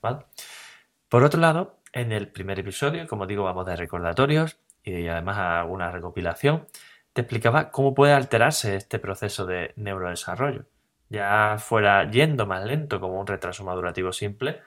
Por 1.10 1.24
otro 1.24 1.40
lado, 1.40 1.78
en 1.96 2.12
el 2.12 2.28
primer 2.28 2.60
episodio, 2.60 3.08
como 3.08 3.26
digo, 3.26 3.46
vamos 3.46 3.66
de 3.66 3.76
recordatorios 3.76 4.60
y 4.84 5.08
además 5.08 5.38
alguna 5.38 5.90
recopilación 5.92 6.68
te 7.14 7.22
explicaba 7.22 7.72
cómo 7.72 7.96
puede 7.96 8.12
alterarse 8.12 8.76
este 8.76 9.00
proceso 9.00 9.46
de 9.46 9.72
neurodesarrollo, 9.78 10.66
ya 11.10 11.56
fuera 11.58 12.12
yendo 12.12 12.46
más 12.46 12.66
lento 12.66 13.00
como 13.00 13.20
un 13.20 13.26
retraso 13.26 13.64
madurativo 13.64 14.12
simple 14.12 14.60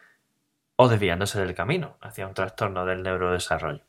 o 0.77 0.89
desviándose 0.89 1.39
del 1.39 1.55
camino 1.55 1.99
hacia 2.01 2.27
un 2.27 2.33
trastorno 2.33 2.87
del 2.87 3.03
neurodesarrollo. 3.03 3.85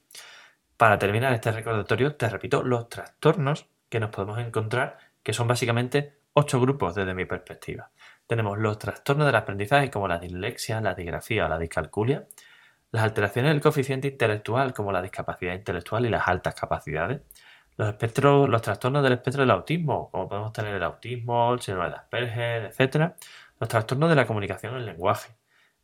Para 0.75 0.99
terminar 0.99 1.31
este 1.31 1.53
recordatorio, 1.53 2.15
te 2.15 2.27
repito 2.27 2.61
los 2.61 2.89
trastornos 2.89 3.67
que 3.87 4.01
nos 4.01 4.09
podemos 4.09 4.39
encontrar, 4.39 4.97
que 5.23 5.31
son 5.31 5.47
básicamente 5.47 6.19
ocho 6.33 6.59
grupos 6.59 6.93
desde 6.93 7.13
mi 7.13 7.23
perspectiva. 7.23 7.91
Tenemos 8.27 8.57
los 8.57 8.77
trastornos 8.77 9.27
del 9.27 9.35
aprendizaje 9.35 9.89
como 9.89 10.09
la 10.09 10.19
dislexia, 10.19 10.81
la 10.81 10.93
digrafía 10.93 11.45
o 11.45 11.49
la 11.49 11.57
discalculia, 11.57 12.27
las 12.91 13.03
alteraciones 13.03 13.51
del 13.51 13.61
coeficiente 13.61 14.07
intelectual 14.07 14.73
como 14.73 14.91
la 14.91 15.01
discapacidad 15.01 15.53
intelectual 15.53 16.05
y 16.05 16.09
las 16.09 16.27
altas 16.27 16.55
capacidades, 16.55 17.21
los 17.79 17.87
espectros, 17.87 18.49
los 18.49 18.61
trastornos 18.61 19.01
del 19.03 19.13
espectro 19.13 19.41
del 19.41 19.51
autismo, 19.51 20.09
como 20.11 20.27
podemos 20.27 20.51
tener 20.51 20.75
el 20.75 20.83
autismo, 20.83 21.53
el 21.53 21.61
síndrome 21.61 21.89
de 21.89 21.95
Asperger, 21.95 22.73
etc. 22.77 23.13
Los 23.57 23.69
trastornos 23.69 24.09
de 24.09 24.15
la 24.17 24.27
comunicación 24.27 24.73
en 24.73 24.79
el 24.79 24.85
lenguaje. 24.85 25.31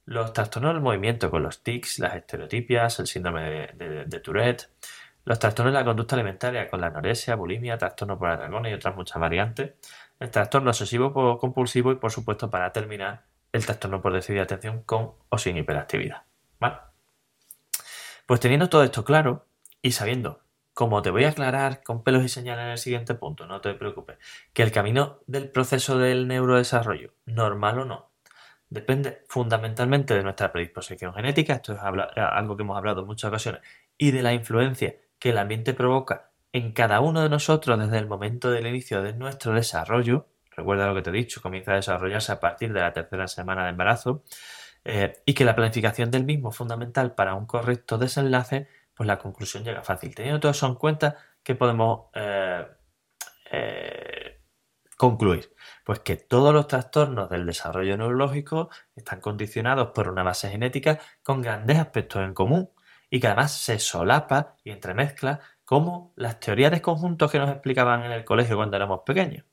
Los 0.04 0.34
trastornos 0.34 0.74
del 0.74 0.84
movimiento 0.84 1.32
con 1.32 1.42
los 1.42 1.64
tics, 1.64 2.00
las 2.00 2.16
estereotipias, 2.16 3.00
el 3.00 3.08
síndrome 3.08 3.70
de, 3.78 4.20
Tourette. 4.20 4.70
Los 5.24 5.40
trastornos 5.40 5.74
de 5.74 5.80
la 5.80 5.86
conducta 5.86 6.16
alimentaria 6.16 6.70
con 6.70 6.82
la 6.82 6.88
anorexia, 6.88 7.36
bulimia, 7.36 7.78
trastorno 7.78 8.20
por 8.20 8.30
atragón 8.30 8.66
y 8.66 8.74
otras 8.74 8.94
muchas 8.94 9.22
variantes. 9.22 9.76
El 10.20 10.30
trastorno 10.30 10.72
obsesivo 10.72 11.40
compulsivo 11.40 11.94
y, 11.94 11.96
por 11.96 12.12
supuesto, 12.12 12.50
para 12.50 12.74
terminar, 12.74 13.24
el 13.54 13.66
trastorno 13.66 14.02
por 14.02 14.12
déficit 14.12 14.36
de 14.36 14.42
atención 14.42 14.84
con 14.84 15.14
o 15.30 15.38
sin 15.38 15.56
hiperactividad. 15.56 16.24
¿Vale? 16.60 16.76
Pues 18.25 18.39
teniendo 18.39 18.70
todo 18.70 18.84
esto 18.84 19.05
claro 19.05 19.46
y 19.82 19.91
sabiendo 19.91 20.41
como 20.74 21.01
te 21.01 21.10
voy 21.10 21.24
a 21.24 21.29
aclarar 21.29 21.84
con 21.84 22.03
pelos 22.03 22.24
y 22.24 22.27
señales 22.27 22.65
en 22.65 22.72
el 22.72 22.77
siguiente 22.77 23.15
punto, 23.15 23.48
no 23.48 23.62
te 23.62 23.74
preocupes, 23.75 24.17
que 24.51 24.62
el 24.62 24.74
camino 24.74 25.20
del 25.25 25.50
proceso 25.50 25.98
del 25.98 26.27
neurodesarrollo, 26.27 27.13
normal 27.25 27.79
o 27.79 27.86
no, 27.86 28.12
depende 28.70 29.24
fundamentalmente 29.29 30.15
de 30.15 30.24
nuestra 30.24 30.51
predisposición 30.51 31.13
genética, 31.13 31.53
esto 31.53 31.74
es 31.74 31.79
algo 31.79 32.58
que 32.58 32.63
hemos 32.63 32.77
hablado 32.77 33.01
en 33.01 33.08
muchas 33.08 33.29
ocasiones, 33.29 33.62
y 33.98 34.12
de 34.12 34.22
la 34.22 34.34
influencia 34.34 34.96
que 35.17 35.29
el 35.29 35.38
ambiente 35.38 35.74
provoca 35.74 36.32
en 36.51 36.74
cada 36.74 37.00
uno 37.00 37.22
de 37.22 37.29
nosotros 37.29 37.79
desde 37.79 38.00
el 38.00 38.08
momento 38.08 38.51
del 38.51 38.67
inicio 38.67 39.01
de 39.01 39.13
nuestro 39.13 39.53
desarrollo, 39.53 40.27
recuerda 40.51 40.88
lo 40.88 40.96
que 40.96 41.03
te 41.03 41.10
he 41.12 41.13
dicho, 41.13 41.41
comienza 41.41 41.72
a 41.72 41.75
desarrollarse 41.75 42.34
a 42.34 42.41
partir 42.41 42.74
de 42.74 42.82
la 42.82 42.91
tercera 42.91 43.29
semana 43.29 43.63
de 43.63 43.70
embarazo, 43.70 44.24
eh, 44.86 45.22
y 45.25 45.34
que 45.34 45.44
la 45.44 45.56
planificación 45.56 46.12
del 46.12 46.24
mismo 46.24 46.51
es 46.51 46.56
fundamental 46.56 47.15
para 47.15 47.34
un 47.34 47.46
correcto 47.46 47.98
desenlace 47.98 48.68
pues 48.96 49.08
la 49.08 49.20
conclusión 49.20 49.63
llega 49.63 49.84
fácil. 49.84 50.15
Teniendo 50.15 50.39
todo 50.39 50.51
eso 50.51 50.68
en 50.68 50.75
cuenta, 50.75 51.18
¿qué 51.44 51.54
podemos 51.54 52.08
eh, 52.15 52.65
eh, 53.51 54.42
concluir? 54.98 55.54
Pues 55.84 56.00
que 56.00 56.15
todos 56.15 56.54
los 56.54 56.68
trastornos 56.68 57.30
del 57.30 57.46
desarrollo 57.46 57.98
neurológico 57.98 58.70
están 58.96 59.20
condicionados 59.20 59.89
por 59.94 60.08
una 60.10 60.24
base 60.24 60.50
genética 60.50 61.00
con 61.22 61.42
grandes 61.42 61.77
aspectos 61.77 62.24
en 62.24 62.34
común 62.34 62.70
y 63.10 63.20
que 63.20 63.27
además 63.27 63.51
se 63.51 63.80
solapa 63.80 64.56
y 64.63 64.72
entremezcla 64.72 65.42
como 65.65 66.13
las 66.15 66.39
teorías 66.39 66.72
de 66.72 66.82
conjuntos 66.82 67.32
que 67.32 67.39
nos 67.39 67.50
explicaban 67.50 68.04
en 68.04 68.12
el 68.12 68.24
colegio 68.24 68.56
cuando 68.56 68.77
éramos 68.77 69.01
pequeños. 69.06 69.46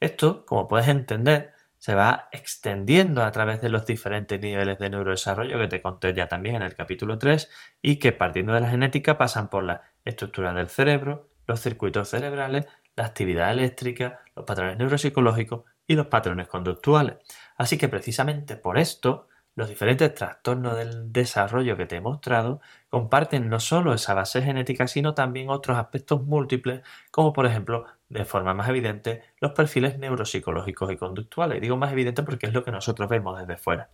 Esto, 0.00 0.44
como 0.44 0.66
puedes 0.66 0.88
entender, 0.88 1.52
se 1.80 1.94
va 1.94 2.28
extendiendo 2.30 3.24
a 3.24 3.32
través 3.32 3.62
de 3.62 3.70
los 3.70 3.86
diferentes 3.86 4.38
niveles 4.38 4.78
de 4.78 4.90
neurodesarrollo 4.90 5.58
que 5.58 5.66
te 5.66 5.80
conté 5.80 6.12
ya 6.12 6.28
también 6.28 6.56
en 6.56 6.62
el 6.62 6.74
capítulo 6.74 7.18
3 7.18 7.48
y 7.80 7.96
que 7.96 8.12
partiendo 8.12 8.52
de 8.52 8.60
la 8.60 8.68
genética 8.68 9.16
pasan 9.16 9.48
por 9.48 9.64
la 9.64 9.80
estructura 10.04 10.52
del 10.52 10.68
cerebro, 10.68 11.30
los 11.46 11.58
circuitos 11.60 12.10
cerebrales, 12.10 12.66
la 12.96 13.06
actividad 13.06 13.50
eléctrica, 13.50 14.20
los 14.36 14.44
patrones 14.44 14.76
neuropsicológicos 14.76 15.64
y 15.86 15.94
los 15.94 16.08
patrones 16.08 16.48
conductuales. 16.48 17.16
Así 17.56 17.78
que 17.78 17.88
precisamente 17.88 18.56
por 18.56 18.76
esto 18.76 19.28
los 19.54 19.68
diferentes 19.68 20.14
trastornos 20.14 20.76
del 20.76 21.12
desarrollo 21.12 21.76
que 21.76 21.86
te 21.86 21.96
he 21.96 22.00
mostrado 22.00 22.60
comparten 22.88 23.48
no 23.48 23.60
solo 23.60 23.92
esa 23.92 24.14
base 24.14 24.42
genética, 24.42 24.86
sino 24.86 25.14
también 25.14 25.50
otros 25.50 25.76
aspectos 25.76 26.22
múltiples, 26.24 26.82
como 27.10 27.32
por 27.32 27.46
ejemplo 27.46 27.86
de 28.08 28.24
forma 28.24 28.54
más 28.54 28.68
evidente 28.68 29.22
los 29.40 29.52
perfiles 29.52 29.98
neuropsicológicos 29.98 30.92
y 30.92 30.96
conductuales. 30.96 31.60
Digo 31.60 31.76
más 31.76 31.92
evidente 31.92 32.22
porque 32.22 32.46
es 32.46 32.52
lo 32.52 32.64
que 32.64 32.70
nosotros 32.70 33.08
vemos 33.08 33.38
desde 33.38 33.56
fuera. 33.56 33.90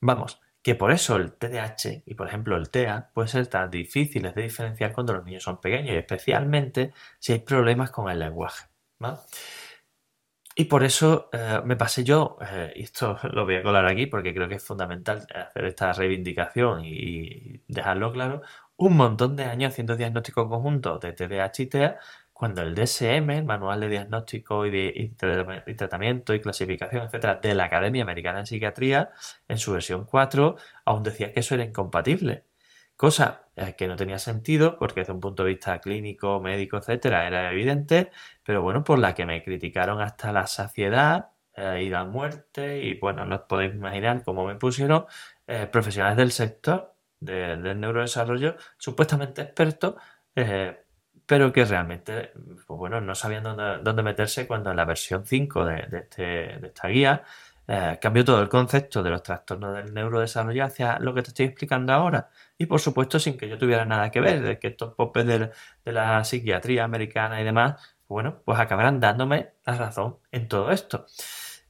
Vamos, 0.00 0.40
que 0.62 0.74
por 0.74 0.92
eso 0.92 1.16
el 1.16 1.32
TDAH 1.32 2.02
y 2.06 2.14
por 2.14 2.26
ejemplo 2.28 2.56
el 2.56 2.70
TEA 2.70 3.10
pueden 3.12 3.28
ser 3.28 3.46
tan 3.48 3.70
difíciles 3.70 4.34
de 4.34 4.42
diferenciar 4.42 4.92
cuando 4.92 5.12
los 5.12 5.24
niños 5.24 5.42
son 5.42 5.60
pequeños 5.60 5.94
y 5.94 5.98
especialmente 5.98 6.92
si 7.18 7.32
hay 7.32 7.40
problemas 7.40 7.90
con 7.90 8.10
el 8.10 8.18
lenguaje. 8.18 8.66
Y 10.56 10.66
por 10.66 10.84
eso 10.84 11.30
eh, 11.32 11.60
me 11.64 11.76
pasé 11.76 12.04
yo, 12.04 12.38
eh, 12.40 12.72
y 12.76 12.82
esto 12.82 13.18
lo 13.32 13.44
voy 13.44 13.56
a 13.56 13.62
colar 13.62 13.86
aquí 13.86 14.06
porque 14.06 14.32
creo 14.34 14.48
que 14.48 14.56
es 14.56 14.64
fundamental 14.64 15.26
hacer 15.34 15.64
esta 15.64 15.92
reivindicación 15.92 16.84
y 16.84 17.60
dejarlo 17.68 18.12
claro, 18.12 18.42
un 18.76 18.96
montón 18.96 19.36
de 19.36 19.44
años 19.44 19.72
haciendo 19.72 19.96
diagnósticos 19.96 20.48
conjuntos 20.48 21.00
de 21.00 21.12
TDAH 21.12 21.62
y 21.62 21.66
TEA 21.66 21.98
cuando 22.34 22.62
el 22.62 22.74
DSM, 22.74 23.30
el 23.30 23.44
Manual 23.44 23.80
de 23.80 23.88
Diagnóstico 23.88 24.66
y, 24.66 24.70
de, 24.70 25.14
Tratamiento 25.76 26.34
y 26.34 26.40
Clasificación, 26.40 27.04
etcétera, 27.04 27.36
de 27.36 27.54
la 27.54 27.64
Academia 27.64 28.02
Americana 28.02 28.40
de 28.40 28.46
Psiquiatría, 28.46 29.12
en 29.48 29.58
su 29.58 29.72
versión 29.72 30.04
4, 30.04 30.56
aún 30.84 31.02
decía 31.04 31.32
que 31.32 31.40
eso 31.40 31.54
era 31.54 31.64
incompatible. 31.64 32.44
Cosa 32.96 33.43
eh, 33.56 33.74
que 33.76 33.86
no 33.86 33.94
tenía 33.96 34.18
sentido 34.18 34.76
porque 34.78 35.00
desde 35.00 35.12
un 35.12 35.20
punto 35.20 35.44
de 35.44 35.50
vista 35.50 35.78
clínico, 35.78 36.40
médico, 36.40 36.78
etcétera, 36.78 37.26
era 37.26 37.52
evidente, 37.52 38.10
pero 38.42 38.62
bueno, 38.62 38.82
por 38.82 38.98
la 38.98 39.14
que 39.14 39.26
me 39.26 39.44
criticaron 39.44 40.00
hasta 40.00 40.32
la 40.32 40.46
saciedad 40.48 41.30
eh, 41.56 41.82
y 41.84 41.88
la 41.88 42.04
muerte, 42.04 42.82
y 42.82 42.98
bueno, 42.98 43.24
no 43.24 43.36
os 43.36 43.42
podéis 43.42 43.74
imaginar 43.74 44.24
cómo 44.24 44.44
me 44.44 44.56
pusieron 44.56 45.06
eh, 45.46 45.68
profesionales 45.70 46.16
del 46.16 46.32
sector 46.32 46.94
del 47.20 47.80
neurodesarrollo, 47.80 48.56
supuestamente 48.76 49.40
expertos, 49.40 49.94
pero 51.26 51.52
que 51.52 51.64
realmente, 51.64 52.32
pues 52.66 52.78
bueno, 52.78 53.00
no 53.00 53.14
sabían 53.14 53.44
dónde, 53.82 54.02
meterse 54.02 54.46
cuando 54.46 54.70
en 54.70 54.76
la 54.76 54.84
versión 54.84 55.24
5 55.24 55.64
de, 55.64 55.88
este, 55.92 56.22
de 56.58 56.66
esta 56.66 56.88
guía 56.88 57.24
eh, 57.66 57.98
cambió 58.00 58.24
todo 58.24 58.42
el 58.42 58.48
concepto 58.48 59.02
de 59.02 59.10
los 59.10 59.22
trastornos 59.22 59.74
del 59.74 59.94
neurodesarrollo 59.94 60.64
hacia 60.64 60.98
lo 60.98 61.14
que 61.14 61.22
te 61.22 61.28
estoy 61.28 61.46
explicando 61.46 61.92
ahora. 61.92 62.30
Y 62.58 62.66
por 62.66 62.80
supuesto, 62.80 63.18
sin 63.18 63.36
que 63.38 63.48
yo 63.48 63.58
tuviera 63.58 63.84
nada 63.84 64.10
que 64.10 64.20
ver, 64.20 64.42
de 64.42 64.58
que 64.58 64.68
estos 64.68 64.94
popes 64.94 65.26
de, 65.26 65.50
la 65.84 66.24
psiquiatría 66.24 66.84
americana 66.84 67.40
y 67.40 67.44
demás, 67.44 67.80
bueno, 68.08 68.42
pues 68.44 68.58
acabarán 68.58 69.00
dándome 69.00 69.52
la 69.66 69.76
razón 69.76 70.18
en 70.30 70.48
todo 70.48 70.70
esto. 70.70 71.06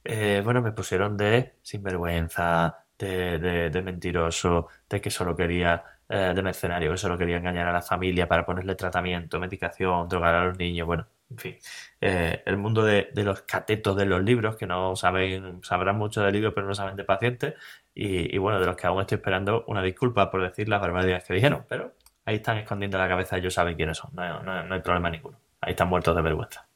Eh, 0.03 0.41
bueno, 0.43 0.61
me 0.61 0.71
pusieron 0.71 1.17
de 1.17 1.55
sinvergüenza, 1.61 2.85
de, 2.97 3.39
de, 3.69 3.81
mentiroso, 3.81 4.67
de 4.89 5.01
que 5.01 5.09
solo 5.09 5.35
quería, 5.35 5.83
eh, 6.09 6.33
de 6.35 6.41
mercenario, 6.41 6.91
que 6.91 6.97
solo 6.97 7.17
quería 7.17 7.37
engañar 7.37 7.67
a 7.67 7.73
la 7.73 7.81
familia 7.81 8.27
para 8.27 8.45
ponerle 8.45 8.75
tratamiento, 8.75 9.39
medicación, 9.39 10.07
drogar 10.07 10.35
a 10.35 10.45
los 10.45 10.57
niños, 10.57 10.87
bueno, 10.87 11.07
en 11.29 11.37
fin, 11.37 11.55
eh, 12.01 12.43
el 12.45 12.57
mundo 12.57 12.83
de, 12.83 13.09
los 13.15 13.41
catetos 13.41 13.95
de 13.95 14.05
los 14.05 14.23
libros, 14.23 14.55
que 14.57 14.67
no 14.67 14.95
saben, 14.95 15.63
sabrán 15.63 15.97
mucho 15.97 16.21
de 16.23 16.31
libros, 16.31 16.53
pero 16.53 16.67
no 16.67 16.75
saben 16.75 16.95
de 16.95 17.03
pacientes, 17.03 17.55
y, 17.93 18.37
bueno, 18.37 18.59
de 18.59 18.65
los 18.65 18.75
que 18.75 18.87
aún 18.87 19.01
estoy 19.01 19.17
esperando 19.17 19.63
una 19.67 19.81
disculpa 19.81 20.29
por 20.29 20.41
decir 20.41 20.69
las 20.69 20.81
barbaridades 20.81 21.23
que 21.23 21.33
dijeron, 21.33 21.65
pero 21.67 21.93
ahí 22.25 22.35
están 22.35 22.57
escondiendo 22.57 22.97
la 22.97 23.07
cabeza, 23.07 23.37
ellos 23.37 23.53
saben 23.53 23.75
quiénes 23.75 23.97
son, 23.97 24.11
no, 24.13 24.43
no 24.43 24.73
hay 24.75 24.81
problema 24.81 25.09
ninguno, 25.09 25.39
ahí 25.61 25.71
están 25.71 25.89
muertos 25.89 26.15
de 26.15 26.21
vergüenza. 26.21 26.67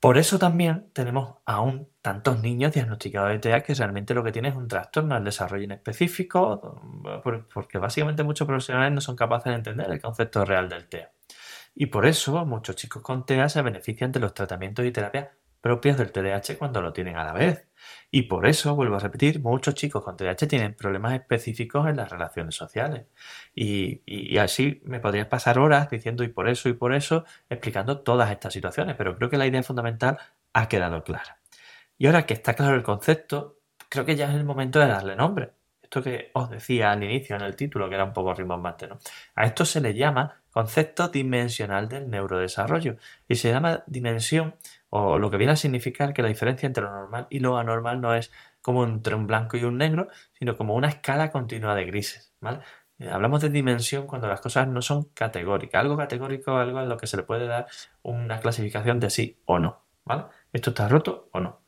Por 0.00 0.18
eso 0.18 0.38
también 0.38 0.90
tenemos 0.92 1.36
aún 1.46 1.88
tantos 2.02 2.40
niños 2.42 2.72
diagnosticados 2.72 3.30
de 3.30 3.38
TEA 3.38 3.62
que 3.62 3.74
realmente 3.74 4.14
lo 4.14 4.22
que 4.22 4.30
tienen 4.30 4.52
es 4.52 4.56
un 4.56 4.68
trastorno 4.68 5.14
del 5.14 5.24
desarrollo 5.24 5.64
inespecífico, 5.64 6.80
porque 7.52 7.78
básicamente 7.78 8.22
muchos 8.22 8.46
profesionales 8.46 8.92
no 8.92 9.00
son 9.00 9.16
capaces 9.16 9.50
de 9.50 9.56
entender 9.56 9.90
el 9.90 10.00
concepto 10.00 10.44
real 10.44 10.68
del 10.68 10.86
TEA. 10.86 11.10
Y 11.76 11.86
por 11.86 12.06
eso 12.06 12.44
muchos 12.46 12.74
chicos 12.74 13.02
con 13.02 13.26
TEA 13.26 13.50
se 13.50 13.60
benefician 13.60 14.10
de 14.10 14.18
los 14.18 14.32
tratamientos 14.32 14.84
y 14.86 14.90
terapias 14.90 15.28
propios 15.60 15.98
del 15.98 16.10
TDAH 16.10 16.56
cuando 16.58 16.80
lo 16.80 16.92
tienen 16.92 17.16
a 17.16 17.24
la 17.24 17.34
vez. 17.34 17.66
Y 18.10 18.22
por 18.22 18.46
eso, 18.46 18.74
vuelvo 18.74 18.96
a 18.96 19.00
repetir, 19.00 19.40
muchos 19.40 19.74
chicos 19.74 20.02
con 20.02 20.16
TDAH 20.16 20.46
tienen 20.48 20.74
problemas 20.74 21.12
específicos 21.12 21.86
en 21.86 21.96
las 21.96 22.08
relaciones 22.08 22.54
sociales. 22.54 23.06
Y, 23.54 24.38
así 24.38 24.80
me 24.84 25.00
podrías 25.00 25.26
pasar 25.26 25.58
horas 25.58 25.90
diciendo 25.90 26.24
y 26.24 26.28
por 26.28 26.48
eso 26.48 26.70
y 26.70 26.72
por 26.72 26.94
eso, 26.94 27.24
explicando 27.50 28.00
todas 28.00 28.30
estas 28.30 28.54
situaciones, 28.54 28.96
pero 28.96 29.14
creo 29.16 29.28
que 29.28 29.36
la 29.36 29.46
idea 29.46 29.62
fundamental 29.62 30.18
ha 30.54 30.68
quedado 30.68 31.04
clara. 31.04 31.40
Y 31.98 32.06
ahora 32.06 32.24
que 32.24 32.34
está 32.34 32.54
claro 32.54 32.76
el 32.76 32.82
concepto, 32.82 33.58
creo 33.90 34.06
que 34.06 34.16
ya 34.16 34.30
es 34.30 34.34
el 34.34 34.44
momento 34.44 34.78
de 34.78 34.86
darle 34.86 35.14
nombre. 35.14 35.52
Esto 35.86 36.02
que 36.02 36.30
os 36.34 36.50
decía 36.50 36.90
al 36.90 37.04
inicio 37.04 37.36
en 37.36 37.42
el 37.42 37.54
título, 37.54 37.88
que 37.88 37.94
era 37.94 38.02
un 38.02 38.12
poco 38.12 38.34
rimbombante, 38.34 38.88
¿no? 38.88 38.98
A 39.36 39.44
esto 39.44 39.64
se 39.64 39.80
le 39.80 39.94
llama 39.94 40.42
concepto 40.50 41.08
dimensional 41.08 41.88
del 41.88 42.10
neurodesarrollo. 42.10 42.96
Y 43.28 43.36
se 43.36 43.50
llama 43.50 43.84
dimensión, 43.86 44.56
o 44.90 45.16
lo 45.16 45.30
que 45.30 45.36
viene 45.36 45.52
a 45.52 45.56
significar 45.56 46.12
que 46.12 46.22
la 46.22 46.28
diferencia 46.28 46.66
entre 46.66 46.82
lo 46.82 46.90
normal 46.90 47.28
y 47.30 47.38
lo 47.38 47.56
anormal 47.56 48.00
no 48.00 48.14
es 48.16 48.32
como 48.60 48.82
entre 48.82 49.14
un 49.14 49.28
blanco 49.28 49.56
y 49.56 49.62
un 49.62 49.78
negro, 49.78 50.08
sino 50.32 50.56
como 50.56 50.74
una 50.74 50.88
escala 50.88 51.30
continua 51.30 51.76
de 51.76 51.84
grises. 51.84 52.34
Eh, 52.98 53.08
hablamos 53.08 53.42
de 53.42 53.50
dimensión 53.50 54.08
cuando 54.08 54.26
las 54.26 54.40
cosas 54.40 54.66
no 54.66 54.82
son 54.82 55.04
categóricas. 55.14 55.80
Algo 55.80 55.96
categórico, 55.96 56.56
algo 56.56 56.80
en 56.80 56.88
lo 56.88 56.96
que 56.96 57.06
se 57.06 57.16
le 57.16 57.22
puede 57.22 57.46
dar 57.46 57.68
una 58.02 58.40
clasificación 58.40 58.98
de 58.98 59.10
sí 59.10 59.40
o 59.44 59.60
no. 59.60 59.84
¿vale? 60.04 60.24
¿Esto 60.52 60.70
está 60.70 60.88
roto 60.88 61.28
o 61.32 61.38
no? 61.38 61.60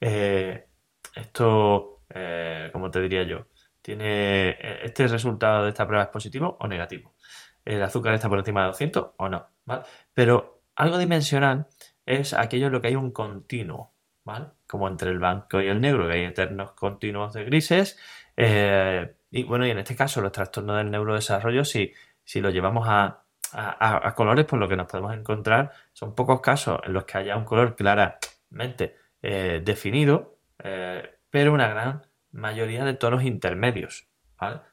Eh, 0.00 0.66
esto, 1.14 2.04
eh, 2.08 2.70
como 2.72 2.90
te 2.90 3.00
diría 3.02 3.24
yo, 3.24 3.48
tiene 3.86 4.56
este 4.84 5.06
resultado 5.06 5.62
de 5.62 5.68
esta 5.68 5.86
prueba 5.86 6.04
es 6.04 6.10
positivo 6.10 6.56
o 6.60 6.66
negativo 6.66 7.14
el 7.66 7.82
azúcar 7.82 8.14
está 8.14 8.28
por 8.28 8.38
encima 8.38 8.62
de 8.62 8.68
200 8.68 9.06
o 9.16 9.28
no, 9.28 9.48
¿vale? 9.66 9.82
Pero 10.14 10.62
algo 10.76 10.98
dimensional 10.98 11.66
es 12.06 12.32
aquello 12.32 12.68
en 12.68 12.72
lo 12.72 12.80
que 12.80 12.88
hay 12.88 12.96
un 12.96 13.10
continuo, 13.10 13.92
¿vale? 14.24 14.46
Como 14.66 14.88
entre 14.88 15.10
el 15.10 15.18
blanco 15.18 15.60
y 15.60 15.66
el 15.66 15.80
negro, 15.80 16.06
que 16.06 16.14
hay 16.14 16.24
eternos 16.24 16.72
continuos 16.72 17.34
de 17.34 17.44
grises. 17.44 17.98
Eh, 18.36 19.16
y 19.30 19.42
bueno, 19.42 19.66
y 19.66 19.70
en 19.70 19.78
este 19.78 19.96
caso 19.96 20.20
los 20.20 20.32
trastornos 20.32 20.76
del 20.76 20.90
neurodesarrollo, 20.90 21.64
si, 21.64 21.92
si 22.24 22.40
lo 22.40 22.50
llevamos 22.50 22.86
a, 22.88 23.22
colores, 24.14 24.44
pues 24.44 24.60
lo 24.60 24.68
que 24.68 24.76
nos 24.76 24.86
podemos 24.86 25.14
encontrar 25.14 25.72
son 25.92 26.14
pocos 26.14 26.40
casos 26.40 26.80
en 26.84 26.92
los 26.92 27.04
que 27.04 27.18
haya 27.18 27.36
un 27.36 27.44
color 27.44 27.74
claramente 27.74 28.96
eh, 29.22 29.62
definido, 29.64 30.38
eh, 30.62 31.18
pero 31.30 31.52
una 31.52 31.68
gran 31.68 32.05
mayoría 32.36 32.84
de 32.84 32.94
tonos 32.94 33.24
intermedios. 33.24 34.08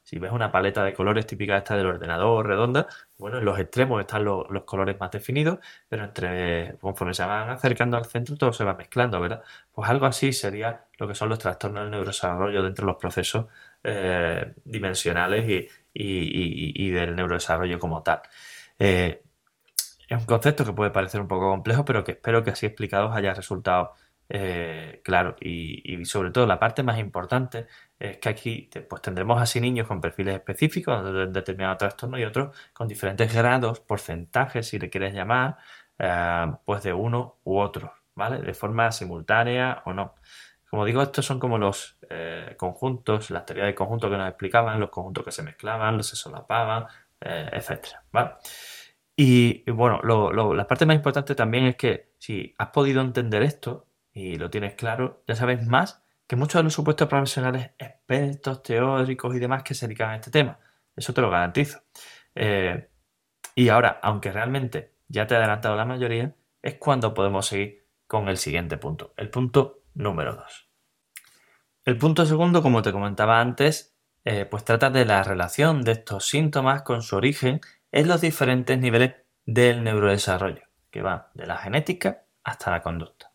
Si 0.04 0.20
ves 0.20 0.32
una 0.34 0.52
paleta 0.52 0.84
de 0.84 0.94
colores 0.94 1.26
típica 1.26 1.58
esta 1.58 1.78
del 1.78 1.86
ordenador 1.86 2.46
redonda, 2.46 2.88
bueno, 3.18 3.38
en 3.38 3.46
los 3.46 3.58
extremos 3.58 4.02
están 4.02 4.26
los, 4.26 4.46
colores 4.66 5.00
más 5.00 5.10
definidos, 5.12 5.60
pero 5.88 6.04
entre 6.04 6.76
conforme 6.82 7.14
se 7.14 7.24
van 7.24 7.50
acercando 7.50 7.96
al 7.96 8.06
centro 8.06 8.36
todo 8.36 8.52
se 8.52 8.66
va 8.66 8.76
mezclando, 8.76 9.22
¿verdad? 9.22 9.42
Pues 9.72 9.90
algo 9.90 10.06
así 10.06 10.34
sería 10.34 10.86
lo 10.98 11.08
que 11.08 11.16
son 11.16 11.30
los 11.30 11.40
trastornos 11.40 11.84
del 11.84 11.92
neurodesarrollo 11.92 12.62
dentro 12.62 12.86
de 12.86 12.92
los 12.92 13.00
procesos 13.00 13.46
eh, 13.84 14.54
dimensionales 14.66 15.70
y, 15.94 16.90
del 16.92 17.16
neurodesarrollo 17.16 17.80
como 17.80 18.04
tal. 18.04 18.22
Eh, 18.80 19.24
es 20.10 20.18
un 20.20 20.26
concepto 20.26 20.66
que 20.66 20.74
puede 20.74 20.92
parecer 20.92 21.22
un 21.22 21.28
poco 21.28 21.50
complejo, 21.50 21.86
pero 21.86 22.04
que 22.04 22.12
espero 22.14 22.44
que 22.44 22.52
así 22.52 22.66
explicados 22.66 23.16
haya 23.16 23.34
resultado 23.34 23.94
eh, 24.30 25.02
claro, 25.04 25.36
y, 25.40 26.04
sobre 26.06 26.32
todo 26.32 26.46
la 26.46 26.60
parte 26.60 26.84
más 26.84 27.00
importante 27.00 27.68
es 28.00 28.18
que 28.18 28.30
aquí 28.30 28.70
pues 28.90 29.02
tendremos 29.02 29.42
así 29.42 29.60
niños 29.62 29.88
con 29.88 30.02
perfiles 30.02 30.36
específicos 30.36 31.04
de 31.04 31.28
determinado 31.28 31.78
trastorno 31.78 32.18
y 32.18 32.24
otros 32.24 32.56
con 32.74 32.88
diferentes 32.88 33.34
grados, 33.34 33.80
porcentajes, 33.80 34.68
si 34.68 34.80
le 34.80 34.90
quieres 34.90 35.14
llamar, 35.14 35.58
eh, 36.00 36.52
pues 36.66 36.84
de 36.84 36.94
uno 36.94 37.40
u 37.44 37.60
otro, 37.60 37.94
¿vale? 38.16 38.40
De 38.42 38.54
forma 38.54 38.92
simultánea 38.92 39.84
o 39.86 39.94
no. 39.94 40.16
Como 40.70 40.86
digo, 40.86 41.04
estos 41.04 41.26
son 41.26 41.40
como 41.40 41.58
los 41.60 41.98
eh, 42.10 42.56
conjuntos, 42.58 43.30
las 43.30 43.46
teorías 43.46 43.68
de 43.68 43.76
conjunto 43.76 44.10
que 44.10 44.18
nos 44.18 44.28
explicaban, 44.28 44.80
los 44.80 44.90
conjuntos 44.90 45.24
que 45.24 45.32
se 45.32 45.44
mezclaban, 45.44 45.98
los 45.98 46.08
se 46.08 46.16
solapaban, 46.16 46.88
etcétera, 47.22 48.04
¿vale? 48.12 48.32
Y, 49.16 49.70
bueno, 49.72 50.02
la 50.02 50.68
parte 50.68 50.86
más 50.86 50.96
importante 50.96 51.36
también 51.36 51.66
es 51.66 51.76
que 51.76 52.14
si 52.18 52.54
has 52.58 52.70
podido 52.70 53.02
entender 53.02 53.44
esto, 53.44 53.88
y 54.14 54.38
lo 54.38 54.50
tienes 54.50 54.76
claro, 54.76 55.24
ya 55.28 55.36
sabes 55.36 55.66
más 55.68 56.04
que 56.28 56.36
muchos 56.36 56.60
de 56.60 56.64
los 56.64 56.74
supuestos 56.74 57.08
profesionales 57.08 57.72
expertos, 57.78 58.64
teóricos 58.64 59.36
y 59.36 59.40
demás 59.40 59.64
que 59.64 59.74
se 59.74 59.88
dedican 59.88 60.12
a 60.12 60.16
este 60.16 60.32
tema. 60.32 60.60
Eso 60.96 61.14
te 61.14 61.22
lo 61.22 61.30
garantizo. 61.30 61.82
Eh, 62.36 62.90
y 63.56 63.70
ahora, 63.70 64.00
aunque 64.02 64.32
realmente 64.32 64.94
ya 65.08 65.28
te 65.28 65.34
he 65.34 65.38
adelantado 65.38 65.76
la 65.76 65.86
mayoría, 65.86 66.36
es 66.62 66.76
cuando 66.76 67.14
podemos 67.14 67.48
seguir 67.48 67.86
con 68.08 68.30
el 68.30 68.38
siguiente 68.38 68.78
punto, 68.78 69.14
el 69.18 69.30
punto 69.30 69.84
número 69.96 70.36
2. 70.36 70.70
El 71.86 71.98
punto 71.98 72.26
segundo, 72.26 72.62
como 72.62 72.82
te 72.82 72.92
comentaba 72.92 73.42
antes, 73.42 73.98
eh, 74.24 74.46
pues 74.46 74.64
trata 74.64 74.90
de 74.90 75.06
la 75.06 75.24
relación 75.24 75.84
de 75.84 75.94
estos 75.94 76.28
síntomas 76.28 76.84
con 76.84 77.02
su 77.02 77.18
origen 77.18 77.60
en 77.92 78.08
los 78.08 78.22
diferentes 78.22 78.80
niveles 78.80 79.16
del 79.46 79.84
neurodesarrollo, 79.84 80.64
que 80.90 81.02
van 81.02 81.26
de 81.34 81.46
la 81.46 81.58
genética 81.58 82.24
hasta 82.44 82.72
la 82.72 82.82
conducta. 82.82 83.33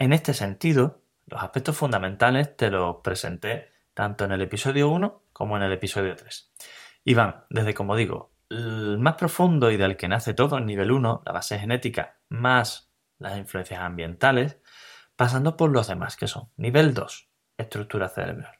En 0.00 0.14
este 0.14 0.32
sentido, 0.32 1.02
los 1.26 1.42
aspectos 1.42 1.76
fundamentales 1.76 2.56
te 2.56 2.70
los 2.70 2.96
presenté 3.04 3.70
tanto 3.92 4.24
en 4.24 4.32
el 4.32 4.40
episodio 4.40 4.88
1 4.88 5.24
como 5.30 5.58
en 5.58 5.62
el 5.62 5.72
episodio 5.72 6.16
3. 6.16 6.54
Y 7.04 7.12
van 7.12 7.44
desde, 7.50 7.74
como 7.74 7.94
digo, 7.94 8.32
el 8.48 8.98
más 8.98 9.16
profundo 9.16 9.70
y 9.70 9.76
del 9.76 9.98
que 9.98 10.08
nace 10.08 10.32
todo, 10.32 10.56
el 10.56 10.64
nivel 10.64 10.90
1, 10.90 11.22
la 11.26 11.32
base 11.32 11.58
genética, 11.58 12.18
más 12.30 12.90
las 13.18 13.36
influencias 13.36 13.80
ambientales, 13.80 14.56
pasando 15.16 15.54
por 15.58 15.70
los 15.70 15.88
demás, 15.88 16.16
que 16.16 16.28
son 16.28 16.48
nivel 16.56 16.94
2, 16.94 17.28
estructura 17.58 18.08
cerebral, 18.08 18.58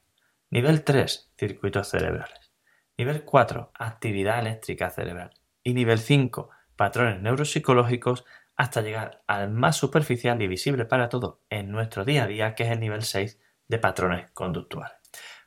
nivel 0.51 0.85
3, 0.85 1.33
circuitos 1.39 1.89
cerebrales, 1.89 2.53
nivel 2.99 3.25
4, 3.25 3.73
actividad 3.77 4.41
eléctrica 4.41 4.91
cerebral 4.91 5.31
y 5.63 5.73
nivel 5.73 6.01
5, 6.01 6.51
patrones 6.77 7.23
neuropsicológicos 7.23 8.27
hasta 8.61 8.83
llegar 8.83 9.23
al 9.27 9.49
más 9.49 9.77
superficial 9.77 10.43
y 10.43 10.47
visible 10.47 10.85
para 10.85 11.09
todos 11.09 11.39
en 11.49 11.71
nuestro 11.71 12.05
día 12.05 12.25
a 12.25 12.27
día, 12.27 12.55
que 12.55 12.65
es 12.65 12.71
el 12.71 12.79
nivel 12.79 13.05
6 13.05 13.41
de 13.67 13.79
patrones 13.79 14.31
conductuales. 14.33 14.93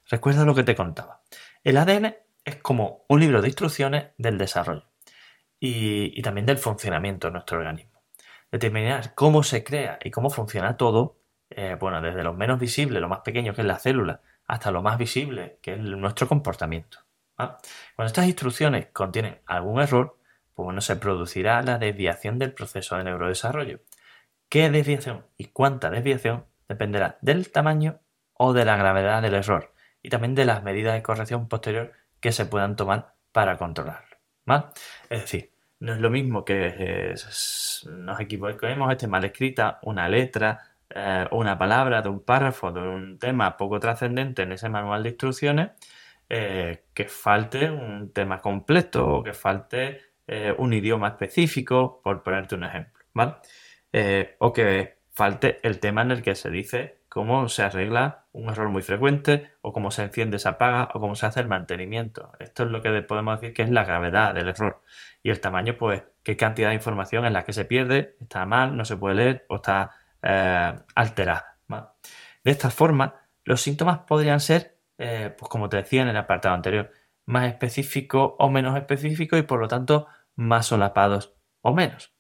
Recuerda 0.10 0.46
lo 0.46 0.56
que 0.56 0.64
te 0.64 0.74
contaba. 0.74 1.22
El 1.64 1.78
ADN 1.78 2.16
es 2.44 2.56
como 2.56 3.06
un 3.08 3.20
libro 3.20 3.44
de 3.44 3.50
instrucciones 3.50 4.08
del 4.18 4.40
desarrollo 4.40 4.90
y, 5.60 6.20
también 6.24 6.48
del 6.48 6.58
funcionamiento 6.58 7.28
de 7.28 7.34
nuestro 7.34 7.60
organismo. 7.60 8.02
determinar 8.52 9.14
cómo 9.14 9.44
se 9.44 9.64
crea 9.64 10.00
y 10.04 10.10
cómo 10.10 10.32
funciona 10.32 10.76
todo, 10.76 11.20
eh, 11.52 11.78
bueno, 11.80 12.02
desde 12.02 12.24
lo 12.24 12.34
menos 12.34 12.60
visible, 12.60 13.00
lo 13.00 13.10
más 13.10 13.20
pequeño 13.20 13.54
que 13.54 13.62
es 13.62 13.68
la 13.68 13.78
célula, 13.78 14.22
hasta 14.48 14.72
lo 14.72 14.82
más 14.82 14.98
visible, 14.98 15.60
que 15.62 15.74
es 15.74 15.80
nuestro 15.80 16.28
comportamiento. 16.28 16.98
Cuando 17.36 18.08
estas 18.08 18.26
instrucciones 18.26 18.88
contienen 18.88 19.40
algún 19.46 19.82
error, 19.82 20.18
pues 20.54 20.66
bueno, 20.66 20.82
se 20.82 20.96
producirá 20.96 21.62
la 21.62 21.78
desviación 21.78 22.40
del 22.40 22.54
proceso 22.54 22.98
de 22.98 23.06
neurodesarrollo. 23.06 23.80
¿Qué 24.50 24.70
desviación 24.70 25.26
y 25.38 25.46
cuánta 25.46 25.90
desviación 25.90 26.46
dependerá 26.68 27.18
del 27.22 27.52
tamaño 27.52 28.00
o 28.34 28.54
de 28.54 28.66
la 28.66 28.78
gravedad 28.78 29.22
del 29.22 29.36
error 29.36 29.74
y 30.02 30.10
también 30.10 30.36
de 30.36 30.46
las 30.46 30.64
medidas 30.64 30.94
de 30.94 31.04
corrección 31.04 31.48
posterior 31.48 31.94
que 32.20 32.32
se 32.32 32.46
puedan 32.46 32.76
tomar 32.76 33.16
para 33.32 33.58
controlarlo? 33.58 34.18
Es 35.10 35.22
decir, 35.22 35.54
no 35.80 35.94
es 35.94 36.00
lo 36.00 36.10
mismo 36.10 36.46
que 36.46 36.74
eh, 36.78 37.16
nos 37.88 38.20
equivoquemos, 38.20 38.92
esté 38.92 39.08
mal 39.08 39.24
escrita 39.26 39.80
una 39.84 40.08
letra 40.08 40.74
eh, 40.96 41.28
una 41.32 41.58
palabra 41.58 42.02
de 42.04 42.10
un 42.10 42.24
párrafo 42.24 42.72
de 42.72 42.82
un 42.82 43.18
tema 43.18 43.58
poco 43.58 43.80
trascendente 43.80 44.44
en 44.44 44.52
ese 44.52 44.70
manual 44.70 45.02
de 45.02 45.10
instrucciones, 45.10 45.72
eh, 46.30 46.86
que 46.94 47.06
falte 47.06 47.72
un 47.72 48.14
tema 48.14 48.40
completo 48.42 49.08
o 49.08 49.24
que 49.24 49.34
falte 49.34 50.02
un 50.58 50.74
idioma 50.74 51.10
específico, 51.10 52.02
por 52.04 52.24
ponerte 52.24 52.56
un 52.56 52.64
ejemplo, 52.64 53.04
¿vale? 53.14 53.36
o 54.40 54.54
que 54.54 54.98
falte 55.12 55.60
el 55.64 55.80
tema 55.80 56.02
en 56.02 56.12
el 56.12 56.22
que 56.22 56.36
se 56.36 56.50
dice 56.50 57.04
cómo 57.14 57.48
se 57.48 57.62
arregla 57.62 58.26
un 58.32 58.50
error 58.50 58.70
muy 58.70 58.82
frecuente 58.82 59.52
o 59.62 59.72
cómo 59.72 59.92
se 59.92 60.02
enciende, 60.02 60.40
se 60.40 60.50
apaga 60.50 60.90
o 60.96 61.00
cómo 61.00 61.16
se 61.16 61.28
hace 61.28 61.40
el 61.40 61.48
mantenimiento. 61.48 62.32
Esto 62.40 62.64
es 62.64 62.72
lo 62.72 62.82
que 62.82 62.90
podemos 63.04 63.40
decir 63.40 63.54
que 63.54 63.62
es 63.62 63.70
la 63.70 63.86
gravedad 63.86 64.34
del 64.34 64.48
error. 64.48 64.82
Y 65.22 65.30
el 65.30 65.40
tamaño, 65.40 65.78
pues, 65.78 66.02
qué 66.24 66.36
cantidad 66.36 66.70
de 66.70 66.76
información 66.76 67.26
en 67.26 67.34
la 67.34 67.44
que 67.44 67.54
se 67.54 67.66
pierde, 67.66 68.16
está 68.20 68.48
mal, 68.48 68.76
no 68.76 68.84
se 68.84 68.98
puede 68.98 69.16
leer 69.16 69.46
o 69.50 69.58
está 69.58 69.92
eh, 70.24 70.74
alterada. 70.96 71.58
De 72.44 72.52
esta 72.52 72.72
forma, 72.72 73.22
los 73.46 73.62
síntomas 73.62 74.00
podrían 74.00 74.40
ser, 74.40 74.76
eh, 74.98 75.34
pues 75.38 75.50
como 75.50 75.70
te 75.70 75.78
decía 75.78 76.02
en 76.02 76.08
el 76.08 76.18
apartado 76.18 76.56
anterior, 76.56 76.90
más 77.26 77.48
específicos 77.48 78.34
o 78.40 78.50
menos 78.50 78.76
específicos 78.78 79.40
y 79.40 79.44
por 79.44 79.60
lo 79.60 79.68
tanto 79.68 80.08
más 80.36 80.68
solapados 80.68 81.36
o 81.62 81.74
menos. 81.74 82.14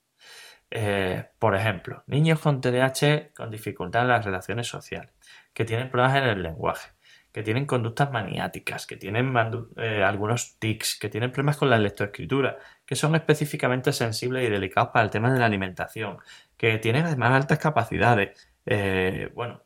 Eh, 0.71 1.25
por 1.37 1.55
ejemplo, 1.55 2.03
niños 2.07 2.39
con 2.39 2.59
TDAH 2.59 3.33
con 3.35 3.51
dificultad 3.51 4.03
en 4.03 4.07
las 4.07 4.25
relaciones 4.25 4.67
sociales, 4.67 5.11
que 5.53 5.65
tienen 5.65 5.89
problemas 5.91 6.17
en 6.17 6.23
el 6.23 6.41
lenguaje, 6.43 6.89
que 7.31 7.43
tienen 7.43 7.65
conductas 7.65 8.11
maniáticas, 8.11 8.87
que 8.87 8.95
tienen 8.97 9.33
eh, 9.77 10.03
algunos 10.03 10.57
tics, 10.59 10.97
que 10.99 11.09
tienen 11.09 11.31
problemas 11.31 11.57
con 11.57 11.69
la 11.69 11.77
lectoescritura, 11.77 12.57
que 12.85 12.95
son 12.95 13.15
específicamente 13.15 13.91
sensibles 13.91 14.47
y 14.47 14.51
delicados 14.51 14.89
para 14.91 15.05
el 15.05 15.11
tema 15.11 15.31
de 15.31 15.39
la 15.39 15.45
alimentación, 15.45 16.17
que 16.57 16.79
tienen 16.79 17.05
además 17.05 17.33
altas 17.33 17.59
capacidades. 17.59 18.49
Eh, 18.65 19.29
bueno, 19.35 19.62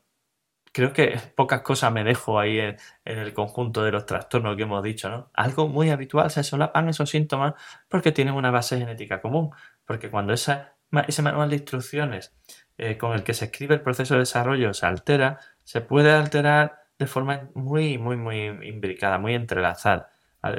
creo 0.78 0.94
que 0.94 1.20
pocas 1.36 1.62
cosas 1.62 1.92
me 1.92 2.04
dejo 2.04 2.40
ahí 2.40 2.60
en, 2.60 2.78
el 3.04 3.34
conjunto 3.34 3.84
de 3.84 3.92
los 3.92 4.06
trastornos 4.06 4.56
que 4.56 4.62
hemos 4.62 4.84
dicho, 4.84 5.10
¿no? 5.10 5.32
Algo 5.34 5.68
muy 5.68 5.90
habitual, 5.90 6.30
se 6.30 6.44
solapan 6.44 6.88
esos 6.88 7.10
síntomas 7.10 7.56
porque 7.90 8.12
tienen 8.12 8.36
una 8.36 8.52
base 8.52 8.78
genética 8.78 9.20
común, 9.20 9.50
porque 9.86 10.12
cuando 10.12 10.34
esa, 10.34 10.76
ese 11.08 11.24
manual 11.24 11.50
de 11.50 11.56
instrucciones 11.56 12.36
eh, 12.78 12.96
con 12.96 13.14
el 13.14 13.24
que 13.24 13.34
se 13.34 13.46
escribe 13.46 13.74
el 13.74 13.82
proceso 13.82 14.14
de 14.14 14.20
desarrollo 14.20 14.72
se 14.76 14.86
altera, 14.86 15.40
se 15.64 15.82
puede 15.82 16.12
alterar 16.12 16.84
de 17.00 17.08
forma 17.08 17.50
muy, 17.56 17.98
muy, 17.98 18.16
muy 18.16 18.46
imbricada, 18.68 19.18
muy 19.18 19.34
entrelazada. 19.34 20.12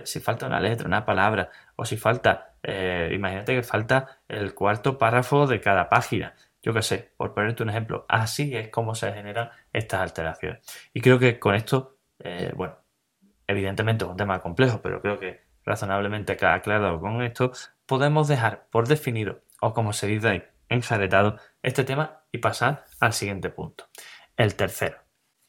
Si 0.03 0.19
falta 0.19 0.47
una 0.47 0.59
letra, 0.59 0.89
una 0.89 1.07
palabra, 1.07 1.51
o 1.77 1.85
si 1.85 1.97
falta, 1.97 2.57
eh, 2.65 3.11
imagínate 3.15 3.55
que 3.55 3.63
falta 3.63 4.19
el 4.27 4.53
cuarto 4.53 4.99
párrafo 4.99 5.47
de 5.47 5.61
cada 5.61 5.89
página. 5.89 6.35
Yo 6.63 6.73
qué 6.75 6.83
sé, 6.83 7.13
por 7.17 7.35
ponerte 7.35 7.63
un 7.63 7.71
ejemplo, 7.71 8.05
así 8.09 8.55
es 8.57 8.69
como 8.69 8.95
se 8.95 9.13
generan 9.13 9.51
estas 9.73 10.01
alteraciones. 10.01 10.61
Y 10.93 11.01
creo 11.01 11.19
que 11.19 11.39
con 11.39 11.55
esto, 11.55 11.99
eh, 12.19 12.53
bueno, 12.57 12.77
evidentemente 13.47 14.05
es 14.05 14.11
un 14.11 14.17
tema 14.17 14.41
complejo, 14.41 14.81
pero 14.83 15.01
creo 15.01 15.19
que 15.19 15.49
razonablemente 15.65 16.33
aclarado 16.33 17.01
con 17.01 17.23
esto, 17.23 17.53
podemos 17.87 18.29
dejar 18.29 18.67
por 18.71 18.89
definido, 18.89 19.43
o 19.61 19.73
como 19.73 19.93
se 19.93 20.07
dice 20.07 20.29
ahí, 20.29 20.43
enjaretado, 20.69 21.39
este 21.63 21.85
tema 21.85 22.23
y 22.33 22.39
pasar 22.39 22.85
al 23.01 23.13
siguiente 23.13 23.51
punto. 23.51 23.89
El 24.37 24.55
tercero. 24.55 24.99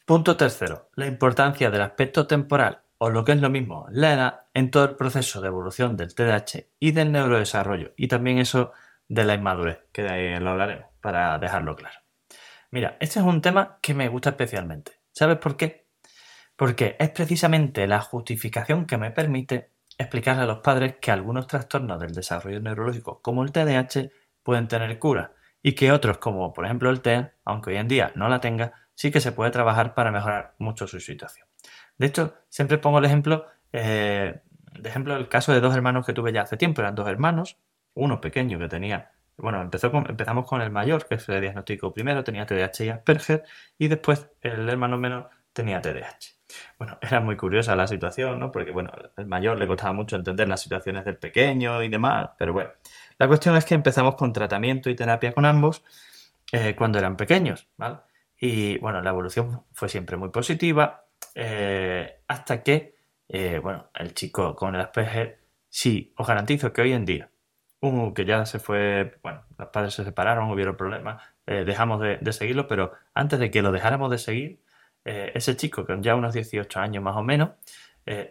Punto 0.05 0.37
tercero, 0.37 0.89
la 0.95 1.07
importancia 1.07 1.69
del 1.69 1.81
aspecto 1.81 2.27
temporal, 2.27 2.81
o 2.97 3.09
lo 3.09 3.23
que 3.23 3.31
es 3.31 3.41
lo 3.41 3.49
mismo, 3.49 3.85
la 3.91 4.13
edad, 4.13 4.41
en 4.53 4.71
todo 4.71 4.85
el 4.85 4.95
proceso 4.95 5.39
de 5.39 5.47
evolución 5.47 5.95
del 5.95 6.13
TDAH 6.13 6.65
y 6.79 6.91
del 6.91 7.11
neurodesarrollo, 7.11 7.93
y 7.95 8.07
también 8.07 8.39
eso 8.39 8.71
de 9.07 9.23
la 9.23 9.35
inmadurez, 9.35 9.79
que 9.91 10.03
de 10.03 10.09
ahí 10.09 10.39
lo 10.39 10.49
hablaremos, 10.49 10.88
para 11.01 11.37
dejarlo 11.39 11.75
claro. 11.75 11.99
Mira, 12.71 12.97
este 12.99 13.19
es 13.19 13.25
un 13.25 13.41
tema 13.41 13.79
que 13.81 13.93
me 13.93 14.07
gusta 14.09 14.31
especialmente. 14.31 14.93
¿Sabes 15.11 15.37
por 15.37 15.57
qué? 15.57 15.87
Porque 16.55 16.95
es 16.99 17.09
precisamente 17.09 17.87
la 17.87 18.01
justificación 18.01 18.85
que 18.85 18.97
me 18.97 19.11
permite 19.11 19.71
explicarle 19.97 20.43
a 20.43 20.45
los 20.45 20.59
padres 20.59 20.95
que 21.01 21.11
algunos 21.11 21.47
trastornos 21.47 21.99
del 21.99 22.13
desarrollo 22.13 22.59
neurológico, 22.59 23.21
como 23.21 23.43
el 23.43 23.51
TDAH, 23.51 24.09
pueden 24.43 24.67
tener 24.67 24.97
cura, 24.99 25.33
y 25.61 25.73
que 25.73 25.91
otros, 25.91 26.17
como 26.17 26.53
por 26.53 26.65
ejemplo 26.65 26.89
el 26.89 27.01
TEA, 27.01 27.33
aunque 27.45 27.71
hoy 27.71 27.77
en 27.77 27.87
día 27.87 28.11
no 28.15 28.29
la 28.29 28.39
tenga, 28.39 28.73
sí 28.95 29.11
que 29.11 29.19
se 29.19 29.31
puede 29.31 29.51
trabajar 29.51 29.93
para 29.93 30.11
mejorar 30.11 30.55
mucho 30.57 30.87
su 30.87 30.99
situación. 30.99 31.47
De 31.97 32.07
hecho, 32.07 32.35
siempre 32.49 32.77
pongo 32.77 32.99
el 32.99 33.05
ejemplo, 33.05 33.45
eh, 33.73 34.41
de 34.79 34.89
ejemplo, 34.89 35.15
el 35.15 35.27
caso 35.27 35.53
de 35.53 35.59
dos 35.59 35.75
hermanos 35.75 36.05
que 36.05 36.13
tuve 36.13 36.31
ya 36.31 36.43
hace 36.43 36.57
tiempo, 36.57 36.81
eran 36.81 36.95
dos 36.95 37.07
hermanos, 37.07 37.57
uno 37.93 38.21
pequeño 38.21 38.57
que 38.59 38.69
tenía, 38.69 39.11
bueno, 39.41 39.61
empezamos 39.61 40.45
con 40.45 40.61
el 40.61 40.71
mayor, 40.71 41.07
que 41.07 41.19
se 41.19 41.39
diagnosticó 41.39 41.93
primero, 41.93 42.23
tenía 42.23 42.45
TDAH 42.45 42.83
y 42.85 42.89
Asperger, 42.89 43.43
y 43.77 43.87
después 43.87 44.29
el 44.41 44.67
hermano 44.69 44.97
menor 44.97 45.29
tenía 45.53 45.81
TDAH. 45.81 46.39
Bueno, 46.77 46.97
era 47.01 47.19
muy 47.19 47.35
curiosa 47.37 47.75
la 47.75 47.87
situación, 47.87 48.39
¿no? 48.39 48.51
Porque, 48.51 48.71
bueno, 48.71 48.91
el 49.17 49.25
mayor 49.25 49.57
le 49.57 49.67
costaba 49.67 49.93
mucho 49.93 50.15
entender 50.15 50.47
las 50.47 50.61
situaciones 50.61 51.05
del 51.05 51.17
pequeño 51.17 51.81
y 51.83 51.89
demás, 51.89 52.31
pero 52.37 52.53
bueno, 52.53 52.71
la 53.17 53.27
cuestión 53.27 53.55
es 53.55 53.65
que 53.65 53.75
empezamos 53.75 54.15
con 54.15 54.33
tratamiento 54.33 54.89
y 54.89 54.95
terapia 54.95 55.33
con 55.33 55.45
ambos 55.45 55.83
eh, 56.51 56.75
cuando 56.75 56.97
eran 56.99 57.17
pequeños, 57.17 57.67
¿vale? 57.77 57.97
Y 58.39 58.77
bueno, 58.79 59.01
la 59.01 59.09
evolución 59.09 59.65
fue 59.73 59.89
siempre 59.89 60.15
muy 60.17 60.29
positiva 60.29 61.05
eh, 61.35 62.21
hasta 62.27 62.63
que, 62.63 62.95
eh, 63.27 63.59
bueno, 63.61 63.89
el 63.93 64.13
chico 64.13 64.55
con 64.55 64.75
el 64.75 64.81
Asperger, 64.81 65.39
sí, 65.67 66.13
os 66.17 66.27
garantizo 66.27 66.71
que 66.71 66.81
hoy 66.81 66.93
en 66.93 67.05
día, 67.05 67.29
uno 67.81 68.13
que 68.13 68.25
ya 68.25 68.45
se 68.45 68.59
fue, 68.59 69.19
bueno, 69.23 69.43
los 69.57 69.69
padres 69.69 69.93
se 69.93 70.03
separaron, 70.03 70.49
hubieron 70.51 70.75
problemas, 70.75 71.23
eh, 71.47 71.63
dejamos 71.65 72.01
de, 72.01 72.33
seguirlo, 72.33 72.67
pero 72.67 72.93
antes 73.13 73.39
de 73.39 73.51
que 73.51 73.61
lo 73.61 73.71
dejáramos 73.71 74.11
de 74.11 74.17
seguir, 74.17 74.61
ese 75.05 75.55
chico 75.55 75.87
con 75.87 76.03
ya 76.03 76.15
unos 76.15 76.35
18 76.35 76.79
años 76.79 77.03
más 77.03 77.15
o 77.15 77.23
menos, 77.23 77.51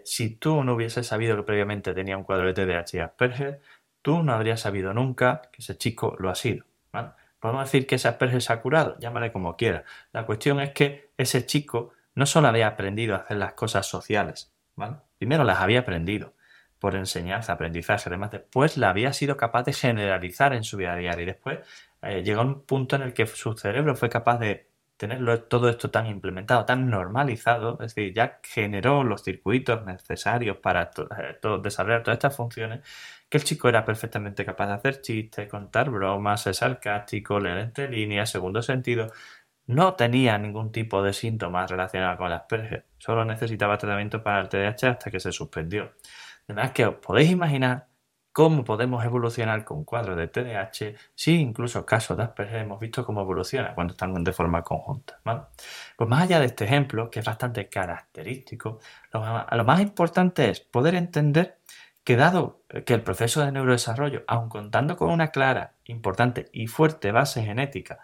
si 0.04 0.37
tú 0.37 0.62
no 0.62 0.74
hubieses 0.74 1.08
sabido 1.08 1.34
que 1.37 1.42
previamente 1.42 1.92
tenía 1.92 2.16
un 2.16 2.22
cuadro 2.22 2.46
de 2.46 2.54
TDAH 2.54 2.96
y 2.96 2.98
Asperger, 3.00 3.61
tú 4.02 4.22
no 4.22 4.32
habrías 4.32 4.61
sabido 4.61 4.94
nunca 4.94 5.42
que 5.52 5.62
ese 5.62 5.76
chico 5.76 6.16
lo 6.20 6.30
ha 6.30 6.34
sido. 6.34 6.64
¿vale? 6.92 7.11
Podemos 7.40 7.64
decir 7.64 7.87
que 7.87 7.96
ese 7.96 8.08
Asperger 8.08 8.42
se 8.42 8.52
ha 8.52 8.61
curado, 8.61 8.96
llámale 8.98 9.32
como 9.32 9.56
quiera. 9.56 9.84
La 10.12 10.26
cuestión 10.26 10.61
es 10.61 10.70
que 10.70 11.11
ese 11.16 11.46
chico 11.46 11.92
no 12.14 12.26
solo 12.26 12.48
había 12.48 12.66
aprendido 12.66 13.14
a 13.14 13.18
hacer 13.18 13.37
las 13.37 13.52
cosas 13.52 13.87
sociales, 13.87 14.52
¿vale? 14.74 14.96
Primero 15.18 15.44
las 15.44 15.58
había 15.58 15.80
aprendido 15.80 16.34
por 16.79 16.95
enseñanza, 16.95 17.53
aprendizaje, 17.53 18.09
además 18.09 18.31
después 18.31 18.77
la 18.77 18.91
había 18.91 19.12
sido 19.12 19.37
capaz 19.37 19.64
de 19.64 19.73
generalizar 19.73 20.53
en 20.53 20.64
su 20.64 20.77
vida 20.77 20.97
diaria 20.97 21.23
y 21.23 21.27
después 21.27 21.59
eh, 22.03 22.23
llegó 22.23 22.43
a 22.43 22.45
un 22.45 22.64
punto 22.64 22.97
en 22.97 23.03
el 23.03 23.12
que 23.12 23.27
su 23.27 23.55
cerebro 23.55 23.97
fue 23.97 24.09
capaz 24.09 24.38
de 24.38 24.69
tenerlo 24.99 25.45
todo 25.45 25.69
esto 25.69 25.91
tan 25.91 26.07
implementado, 26.07 26.64
tan 26.64 26.91
normalizado, 26.91 27.79
es 27.81 27.95
decir, 27.95 28.12
ya 28.12 28.41
generó 28.43 29.05
los 29.05 29.23
circuitos 29.23 29.87
necesarios 29.87 30.57
para 30.59 30.91
eh, 31.19 31.38
desarrollar 31.62 32.03
todas 32.03 32.17
estas 32.17 32.37
funciones 32.37 32.81
que 33.29 33.38
el 33.38 33.45
chico 33.45 33.69
era 33.69 33.85
perfectamente 33.85 34.45
capaz 34.45 34.67
de 34.67 34.73
hacer 34.75 35.01
chistes, 35.01 35.49
contar 35.49 35.91
bromas, 35.91 36.43
ser 36.43 36.55
sarcástico, 36.55 37.38
leer 37.38 37.59
entre 37.59 37.88
líneas, 37.88 38.31
segundo 38.31 38.61
sentido. 38.62 39.12
No 39.67 39.95
tenía 39.95 40.38
ningún 40.38 40.73
tipo 40.73 41.03
de 41.03 41.12
síntomas 41.12 41.71
relacionados 41.71 42.17
con 42.19 42.31
las 42.31 42.43
Asperger, 42.43 42.87
solo 42.99 43.25
necesitaba 43.25 43.79
tratamiento 43.79 44.23
para 44.23 44.41
el 44.41 44.49
TDAH 44.49 44.91
hasta 44.91 45.11
que 45.11 45.21
se 45.21 45.31
suspendió. 45.31 45.93
Además 46.48 46.72
que 46.72 46.87
os 46.87 46.94
podéis 46.96 47.30
imaginar 47.30 47.88
cómo 48.32 48.64
podemos 48.64 49.04
evolucionar 49.04 49.64
con 49.64 49.84
cuadros 49.84 50.16
de 50.16 50.28
TDAH 50.28 50.94
si 51.14 51.40
incluso 51.40 51.84
casos 51.84 52.16
de 52.16 52.22
Asperger 52.22 52.61
hemos 52.61 52.80
visto 52.80 53.04
cómo 53.04 53.20
evoluciona 53.20 53.74
cuando 53.74 53.92
están 53.92 54.22
de 54.24 54.32
forma 54.32 54.62
conjunta. 54.62 55.20
Pues 55.96 56.08
más 56.08 56.22
allá 56.22 56.40
de 56.40 56.46
este 56.46 56.64
ejemplo, 56.64 57.11
que 57.11 57.18
es 57.20 57.26
bastante 57.26 57.68
característico, 57.68 58.78
lo 59.12 59.64
más 59.64 59.80
importante 59.80 60.50
es 60.50 60.61
poder 60.61 60.94
entender 60.94 61.58
que 62.04 62.16
dado 62.16 62.62
que 62.87 62.94
el 62.94 63.02
proceso 63.02 63.44
de 63.44 63.52
neurodesarrollo, 63.52 64.24
aun 64.26 64.48
contando 64.48 64.96
con 64.96 65.11
una 65.11 65.28
clara, 65.28 65.74
importante 65.84 66.48
y 66.52 66.66
fuerte 66.66 67.12
base 67.12 67.42
genética, 67.42 67.98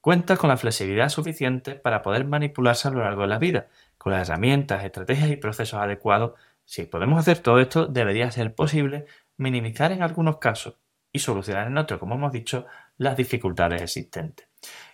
cuenta 0.00 0.36
con 0.36 0.48
la 0.48 0.56
flexibilidad 0.56 1.10
suficiente 1.10 1.74
para 1.74 2.02
poder 2.02 2.24
manipularse 2.24 2.88
a 2.88 2.90
lo 2.90 3.00
largo 3.00 3.22
de 3.22 3.28
la 3.28 3.38
vida, 3.38 3.66
con 3.98 4.12
las 4.12 4.28
herramientas, 4.28 4.84
estrategias 4.84 5.30
y 5.30 5.36
procesos 5.36 5.80
adecuados, 5.80 6.32
si 6.66 6.84
podemos 6.84 7.18
hacer 7.18 7.38
todo 7.38 7.60
esto, 7.60 7.86
debería 7.86 8.30
ser 8.30 8.54
posible 8.54 9.06
minimizar 9.36 9.92
en 9.92 10.02
algunos 10.02 10.38
casos 10.38 10.74
y 11.12 11.20
solucionar 11.20 11.68
en 11.68 11.78
otro, 11.78 11.98
como 12.00 12.16
hemos 12.16 12.32
dicho, 12.32 12.66
las 12.98 13.16
dificultades 13.16 13.80
existentes. 13.80 14.48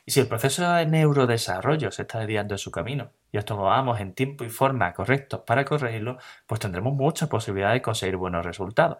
Y 0.04 0.10
si 0.10 0.20
el 0.20 0.26
proceso 0.26 0.70
de 0.70 0.84
neurodesarrollo 0.84 1.90
se 1.90 2.02
está 2.02 2.18
desviando 2.18 2.54
en 2.54 2.58
su 2.58 2.70
camino 2.70 3.12
y 3.32 3.38
vamos 3.38 4.00
en 4.00 4.12
tiempo 4.12 4.44
y 4.44 4.50
forma 4.50 4.92
correctos 4.92 5.40
para 5.46 5.64
corregirlo, 5.64 6.18
pues 6.46 6.60
tendremos 6.60 6.94
mucha 6.94 7.28
posibilidad 7.28 7.72
de 7.72 7.80
conseguir 7.80 8.16
buenos 8.16 8.44
resultados. 8.44 8.98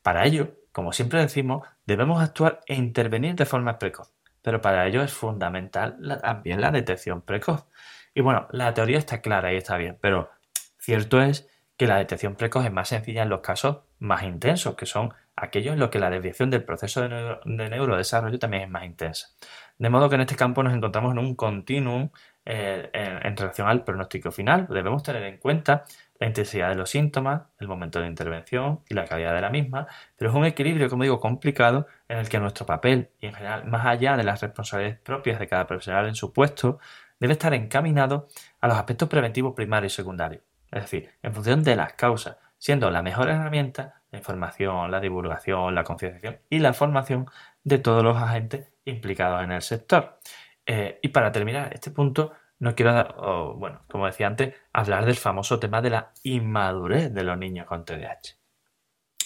Para 0.00 0.24
ello, 0.24 0.52
como 0.70 0.92
siempre 0.92 1.20
decimos, 1.20 1.66
debemos 1.86 2.22
actuar 2.22 2.60
e 2.66 2.76
intervenir 2.76 3.34
de 3.34 3.46
forma 3.46 3.78
precoz, 3.78 4.12
pero 4.42 4.60
para 4.60 4.86
ello 4.86 5.02
es 5.02 5.12
fundamental 5.12 5.98
también 6.22 6.60
la 6.60 6.70
detección 6.70 7.22
precoz. 7.22 7.66
Y 8.14 8.20
bueno, 8.20 8.46
la 8.52 8.72
teoría 8.74 8.98
está 8.98 9.20
clara 9.20 9.52
y 9.52 9.56
está 9.56 9.76
bien, 9.76 9.98
pero 10.00 10.30
cierto 10.78 11.20
es 11.20 11.48
que 11.82 11.88
la 11.88 11.96
detección 11.96 12.36
precoz 12.36 12.64
es 12.64 12.70
más 12.70 12.86
sencilla 12.86 13.24
en 13.24 13.28
los 13.28 13.40
casos 13.40 13.78
más 13.98 14.22
intensos, 14.22 14.76
que 14.76 14.86
son 14.86 15.12
aquellos 15.34 15.72
en 15.72 15.80
los 15.80 15.88
que 15.90 15.98
la 15.98 16.10
desviación 16.10 16.48
del 16.48 16.62
proceso 16.62 17.00
de, 17.00 17.40
neurodesarrollo 17.44 18.38
también 18.38 18.62
es 18.62 18.70
más 18.70 18.84
intensa. 18.84 19.30
De 19.78 19.90
modo 19.90 20.08
que 20.08 20.14
en 20.14 20.20
este 20.20 20.36
campo 20.36 20.62
nos 20.62 20.74
encontramos 20.74 21.10
en 21.10 21.18
un 21.18 21.34
continuum 21.34 22.10
eh, 22.44 22.88
en, 22.92 23.36
relación 23.36 23.66
al 23.66 23.82
pronóstico 23.82 24.30
final. 24.30 24.68
Debemos 24.70 25.02
tener 25.02 25.24
en 25.24 25.38
cuenta 25.38 25.82
la 26.20 26.28
intensidad 26.28 26.68
de 26.68 26.76
los 26.76 26.88
síntomas, 26.88 27.42
el 27.58 27.66
momento 27.66 28.00
de 28.00 28.06
intervención 28.06 28.82
y 28.88 28.94
la 28.94 29.04
calidad 29.04 29.34
de 29.34 29.40
la 29.40 29.50
misma, 29.50 29.88
pero 30.16 30.30
es 30.30 30.36
un 30.36 30.44
equilibrio, 30.44 30.88
como 30.88 31.02
digo, 31.02 31.18
complicado 31.18 31.88
en 32.06 32.18
el 32.18 32.28
que 32.28 32.38
nuestro 32.38 32.64
papel 32.64 33.10
y 33.18 33.26
en 33.26 33.34
general, 33.34 33.64
más 33.64 33.84
allá 33.86 34.16
de 34.16 34.22
las 34.22 34.40
responsabilidades 34.40 35.00
propias 35.00 35.40
de 35.40 35.48
cada 35.48 35.66
profesional 35.66 36.06
en 36.06 36.14
su 36.14 36.32
puesto, 36.32 36.78
debe 37.18 37.32
estar 37.32 37.52
encaminado 37.54 38.28
a 38.60 38.68
los 38.68 38.76
aspectos 38.76 39.08
preventivos 39.08 39.54
primarios 39.54 39.92
y 39.92 39.96
secundarios, 39.96 40.42
es 40.72 40.82
decir, 40.82 41.10
en 41.22 41.34
función 41.34 41.62
de 41.62 41.76
las 41.76 41.92
causas, 41.92 42.38
siendo 42.58 42.90
la 42.90 43.02
mejor 43.02 43.28
herramienta 43.28 44.02
la 44.12 44.18
información, 44.18 44.90
la 44.90 45.00
divulgación, 45.00 45.74
la 45.74 45.84
concienciación 45.84 46.38
y 46.50 46.58
la 46.58 46.74
formación 46.74 47.26
de 47.64 47.78
todos 47.78 48.04
los 48.04 48.16
agentes 48.16 48.68
implicados 48.84 49.42
en 49.42 49.52
el 49.52 49.62
sector. 49.62 50.18
Eh, 50.66 51.00
y 51.02 51.08
para 51.08 51.32
terminar 51.32 51.72
este 51.72 51.90
punto, 51.90 52.32
no 52.58 52.74
quiero, 52.74 53.54
bueno, 53.56 53.80
como 53.90 54.06
decía 54.06 54.26
antes, 54.26 54.54
hablar 54.72 55.06
del 55.06 55.16
famoso 55.16 55.58
tema 55.58 55.80
de 55.82 55.90
la 55.90 56.12
inmadurez 56.22 57.12
de 57.12 57.24
los 57.24 57.36
niños 57.38 57.66
con 57.66 57.84
TDAH. 57.84 58.36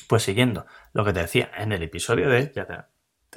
Pues 0.09 0.23
siguiendo 0.23 0.67
lo 0.93 1.05
que 1.05 1.13
te 1.13 1.21
decía 1.21 1.51
en 1.57 1.73
el 1.73 1.83
episodio 1.83 2.31
de, 2.31 2.53
ya 2.55 2.89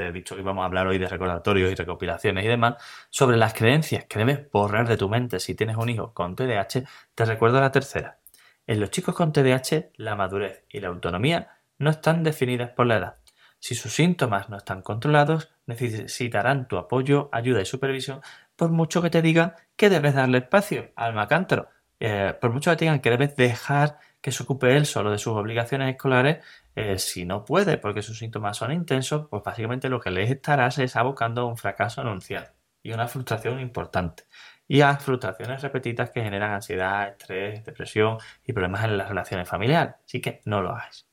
he 0.07 0.11
dicho 0.11 0.35
que 0.35 0.41
vamos 0.41 0.63
a 0.63 0.65
hablar 0.65 0.87
hoy 0.87 0.97
de 0.97 1.07
recordatorios 1.07 1.71
y 1.71 1.75
recopilaciones 1.75 2.45
y 2.45 2.47
demás, 2.47 2.75
sobre 3.09 3.37
las 3.37 3.53
creencias 3.53 4.05
que 4.05 4.19
debes 4.19 4.49
borrar 4.51 4.87
de 4.87 4.97
tu 4.97 5.09
mente 5.09 5.39
si 5.39 5.55
tienes 5.55 5.77
un 5.77 5.89
hijo 5.89 6.13
con 6.13 6.35
TDAH, 6.35 6.83
te 7.15 7.25
recuerdo 7.25 7.59
la 7.59 7.71
tercera. 7.71 8.19
En 8.67 8.79
los 8.79 8.91
chicos 8.91 9.15
con 9.15 9.33
TDAH, 9.33 9.91
la 9.95 10.15
madurez 10.15 10.63
y 10.69 10.79
la 10.79 10.89
autonomía 10.89 11.59
no 11.77 11.89
están 11.89 12.23
definidas 12.23 12.69
por 12.71 12.85
la 12.85 12.97
edad. 12.97 13.15
Si 13.59 13.75
sus 13.75 13.93
síntomas 13.93 14.49
no 14.49 14.57
están 14.57 14.81
controlados, 14.81 15.51
necesitarán 15.65 16.67
tu 16.67 16.77
apoyo, 16.77 17.29
ayuda 17.31 17.61
y 17.61 17.65
supervisión, 17.65 18.21
por 18.55 18.71
mucho 18.71 19.01
que 19.01 19.09
te 19.09 19.21
digan 19.21 19.53
que 19.75 19.89
debes 19.89 20.15
darle 20.15 20.39
espacio 20.39 20.91
al 20.95 21.13
macántaro, 21.13 21.69
eh, 21.99 22.33
por 22.39 22.51
mucho 22.51 22.71
que 22.71 22.77
te 22.77 22.85
digan 22.85 22.99
que 23.01 23.09
debes 23.09 23.35
dejar 23.35 23.99
que 24.21 24.31
se 24.31 24.43
ocupe 24.43 24.75
él 24.75 24.85
solo 24.85 25.11
de 25.11 25.17
sus 25.17 25.33
obligaciones 25.33 25.89
escolares, 25.89 26.43
eh, 26.75 26.97
si 26.97 27.25
no 27.25 27.45
puede 27.45 27.77
porque 27.77 28.01
sus 28.01 28.17
síntomas 28.17 28.57
son 28.57 28.71
intensos, 28.71 29.27
pues 29.29 29.43
básicamente 29.43 29.89
lo 29.89 29.99
que 29.99 30.11
les 30.11 30.29
estarás 30.29 30.77
es 30.79 30.95
abocando 30.95 31.41
a 31.41 31.45
un 31.45 31.57
fracaso 31.57 32.01
anunciado 32.01 32.47
y 32.83 32.91
una 32.91 33.07
frustración 33.07 33.59
importante 33.59 34.23
y 34.67 34.81
a 34.81 34.95
frustraciones 34.97 35.61
repetidas 35.61 36.11
que 36.11 36.21
generan 36.21 36.51
ansiedad, 36.51 37.09
estrés, 37.09 37.65
depresión 37.65 38.17
y 38.45 38.53
problemas 38.53 38.83
en 38.85 38.97
las 38.97 39.09
relaciones 39.09 39.49
familiares. 39.49 39.95
Así 40.05 40.21
que 40.21 40.41
no 40.45 40.61
lo 40.61 40.69
hagáis. 40.69 41.07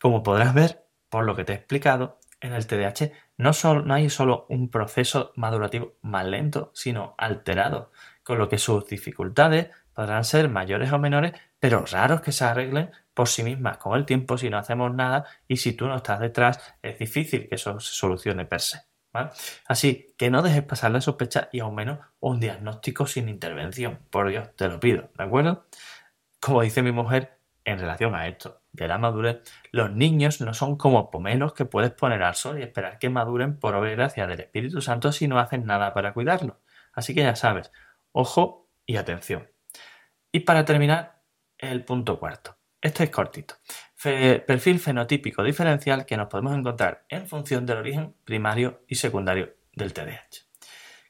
Como 0.00 0.22
podrás 0.22 0.54
ver, 0.54 0.86
por 1.08 1.24
lo 1.24 1.36
que 1.36 1.44
te 1.44 1.52
he 1.52 1.56
explicado, 1.56 2.18
en 2.40 2.52
el 2.52 2.66
TDAH 2.66 3.10
no, 3.36 3.50
no 3.84 3.94
hay 3.94 4.08
solo 4.10 4.46
un 4.48 4.70
proceso 4.70 5.32
madurativo 5.36 5.96
más 6.02 6.24
lento, 6.26 6.70
sino 6.74 7.14
alterado, 7.18 7.92
con 8.22 8.38
lo 8.38 8.48
que 8.48 8.58
sus 8.58 8.86
dificultades 8.86 9.70
podrán 9.92 10.24
ser 10.24 10.48
mayores 10.48 10.92
o 10.92 10.98
menores, 10.98 11.32
pero 11.60 11.84
raros 11.84 12.20
que 12.20 12.32
se 12.32 12.44
arreglen 12.44 12.90
por 13.14 13.28
sí 13.28 13.42
mismas 13.42 13.78
con 13.78 13.96
el 13.96 14.06
tiempo 14.06 14.38
si 14.38 14.48
no 14.50 14.58
hacemos 14.58 14.94
nada 14.94 15.24
y 15.46 15.56
si 15.56 15.72
tú 15.72 15.86
no 15.86 15.96
estás 15.96 16.20
detrás 16.20 16.76
es 16.82 16.98
difícil 16.98 17.48
que 17.48 17.56
eso 17.56 17.80
se 17.80 17.94
solucione 17.94 18.44
per 18.44 18.60
se. 18.60 18.88
Así 19.66 20.14
que 20.16 20.30
no 20.30 20.42
dejes 20.42 20.62
pasar 20.62 20.92
la 20.92 21.00
sospecha 21.00 21.48
y 21.52 21.60
al 21.60 21.72
menos 21.72 21.98
un 22.20 22.38
diagnóstico 22.38 23.06
sin 23.06 23.28
intervención. 23.28 23.98
Por 24.10 24.28
Dios, 24.28 24.54
te 24.54 24.68
lo 24.68 24.78
pido, 24.78 25.10
¿de 25.16 25.24
acuerdo? 25.24 25.66
Como 26.40 26.62
dice 26.62 26.82
mi 26.82 26.92
mujer, 26.92 27.38
en 27.64 27.78
relación 27.78 28.14
a 28.14 28.28
esto 28.28 28.62
de 28.72 28.86
la 28.86 28.98
madurez, 28.98 29.42
los 29.72 29.90
niños 29.90 30.40
no 30.40 30.54
son 30.54 30.76
como 30.76 31.10
pomelos 31.10 31.52
que 31.52 31.64
puedes 31.64 31.90
poner 31.90 32.22
al 32.22 32.34
sol 32.34 32.58
y 32.58 32.62
esperar 32.62 32.98
que 32.98 33.10
maduren 33.10 33.58
por 33.58 33.74
obra 33.74 33.92
y 33.92 33.96
gracia 33.96 34.26
del 34.26 34.40
Espíritu 34.40 34.80
Santo 34.80 35.10
si 35.10 35.26
no 35.26 35.38
haces 35.38 35.64
nada 35.64 35.92
para 35.92 36.14
cuidarlos. 36.14 36.56
Así 36.92 37.14
que 37.14 37.22
ya 37.22 37.34
sabes, 37.34 37.72
ojo 38.12 38.68
y 38.86 38.96
atención. 38.96 39.50
Y 40.32 40.40
para 40.40 40.64
terminar, 40.64 41.17
el 41.58 41.84
punto 41.84 42.18
cuarto. 42.18 42.56
Este 42.80 43.04
es 43.04 43.10
cortito 43.10 43.56
perfil 44.02 44.78
fenotípico 44.78 45.42
diferencial 45.42 46.06
que 46.06 46.16
nos 46.16 46.28
podemos 46.28 46.56
encontrar 46.56 47.04
en 47.08 47.26
función 47.26 47.66
del 47.66 47.78
origen 47.78 48.14
primario 48.24 48.82
y 48.86 48.94
secundario 48.94 49.54
del 49.72 49.92
TDAH. 49.92 50.46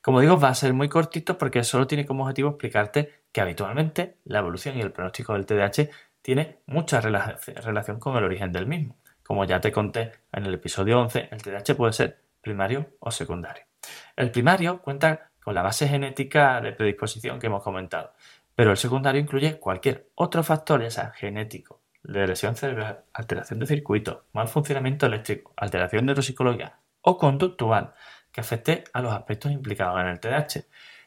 Como 0.01 0.21
digo, 0.21 0.39
va 0.39 0.49
a 0.49 0.55
ser 0.55 0.73
muy 0.73 0.89
cortito 0.89 1.37
porque 1.37 1.65
solo 1.65 1.87
tiene 1.87 2.07
como 2.07 2.23
objetivo 2.23 2.51
explicarte 2.51 3.25
que 3.31 3.41
habitualmente 3.43 4.17
la 4.25 4.39
evolución 4.39 4.79
y 4.79 4.81
el 4.81 4.93
pronóstico 4.93 5.35
del 5.35 5.45
TDAH 5.45 5.91
tiene 6.23 6.61
mucha 6.67 7.01
relación 7.01 7.99
con 7.99 8.17
el 8.17 8.25
origen 8.25 8.53
del 8.53 8.67
mismo. 8.67 8.97
Como 9.23 9.45
ya 9.45 9.61
te 9.61 9.71
conté 9.71 10.13
en 10.33 10.47
el 10.47 10.55
episodio 10.55 10.99
11, 11.01 11.29
el 11.31 11.43
TDAH 11.43 11.75
puede 11.77 11.93
ser 11.93 12.23
primario 12.41 12.97
o 13.01 13.11
secundario. 13.11 13.65
El 14.17 14.31
primario 14.31 14.81
cuenta 14.81 15.31
con 15.43 15.55
la 15.55 15.63
base 15.63 15.89
genética 15.89 16.61
de 16.61 16.73
predisposición 16.73 17.39
que 17.39 17.47
hemos 17.47 17.63
comentado, 17.63 18.13
pero 18.59 18.73
el 18.73 18.77
secundario 18.77 19.21
incluye 19.21 19.61
cualquier 19.61 20.11
otro 20.17 20.43
factor, 20.43 20.83
ya 20.83 20.91
sea 20.91 21.13
genético, 21.13 21.81
de 22.03 22.27
lesión 22.27 22.57
cerebral, 22.57 23.05
alteración 23.13 23.61
de 23.61 23.69
circuito, 23.69 24.25
mal 24.33 24.49
funcionamiento 24.49 25.07
eléctrico, 25.07 25.53
alteración 25.57 26.07
neuropsicológica 26.07 26.81
o 27.03 27.17
conductual 27.17 27.95
que 28.33 28.41
afecte 28.41 28.83
a 28.93 29.01
los 29.01 29.13
aspectos 29.13 29.53
implicados 29.53 30.01
en 30.01 30.09
el 30.09 30.19
TDAH. 30.19 30.65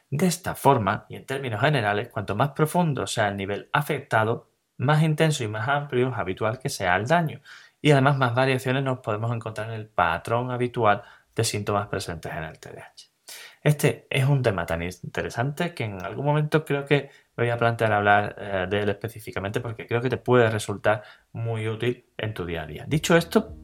De 0.08 0.26
esta 0.26 0.54
forma, 0.54 1.04
y 1.10 1.16
en 1.16 1.26
términos 1.26 1.60
generales, 1.60 2.08
cuanto 2.08 2.34
más 2.34 2.52
profundo 2.52 3.06
sea 3.06 3.28
el 3.28 3.36
nivel 3.36 3.68
afectado, 3.74 4.48
más 4.78 5.02
intenso 5.02 5.44
y 5.44 5.48
más 5.48 5.68
amplio 5.68 6.08
es 6.08 6.16
habitual 6.16 6.58
que 6.58 6.70
sea 6.70 6.96
el 6.96 7.06
daño. 7.06 7.42
Y 7.82 7.90
además 7.90 8.16
más 8.16 8.34
variaciones 8.34 8.82
nos 8.82 9.00
podemos 9.00 9.30
encontrar 9.30 9.68
en 9.68 9.74
el 9.74 9.88
patrón 9.88 10.50
habitual 10.52 11.02
de 11.36 11.44
síntomas 11.44 11.88
presentes 11.88 12.32
en 12.32 12.44
el 12.44 12.58
TDAH. 12.58 13.11
Este 13.62 14.08
es 14.10 14.26
un 14.26 14.42
tema 14.42 14.66
tan 14.66 14.82
interesante 14.82 15.72
que 15.72 15.84
en 15.84 16.02
algún 16.04 16.24
momento 16.24 16.64
creo 16.64 16.84
que 16.84 17.10
voy 17.36 17.48
a 17.48 17.56
plantear 17.56 17.92
hablar 17.92 18.34
eh, 18.38 18.66
de 18.68 18.80
él 18.80 18.88
específicamente 18.88 19.60
porque 19.60 19.86
creo 19.86 20.00
que 20.00 20.10
te 20.10 20.16
puede 20.16 20.50
resultar 20.50 21.02
muy 21.32 21.68
útil 21.68 22.04
en 22.18 22.34
tu 22.34 22.44
día 22.44 22.62
a 22.62 22.66
día. 22.66 22.84
Dicho 22.88 23.16
esto, 23.16 23.54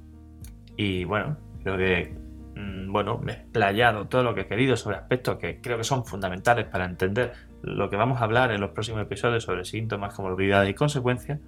y 0.77 1.03
bueno, 1.03 1.37
creo 1.65 1.77
que 1.77 2.17
mm, 2.55 2.93
bueno, 2.93 3.19
me 3.19 3.33
he 3.33 3.35
explayado 3.37 4.07
todo 4.07 4.23
lo 4.23 4.37
que 4.37 4.43
he 4.43 4.47
querido 4.47 4.77
sobre 4.77 4.99
aspectos 4.99 5.37
que 5.39 5.61
creo 5.61 5.77
que 5.77 5.85
son 5.85 6.05
fundamentales 6.05 6.67
para 6.67 6.85
entender 6.85 7.33
lo 7.63 7.91
que 7.91 7.97
vamos 7.97 8.21
a 8.21 8.25
hablar 8.25 8.53
en 8.53 8.61
los 8.61 8.71
próximos 8.71 9.03
episodios 9.03 9.43
sobre 9.43 9.65
síntomas, 9.65 10.15
comorbilidades 10.15 10.71
y 10.71 10.75
consecuencias. 10.75 11.41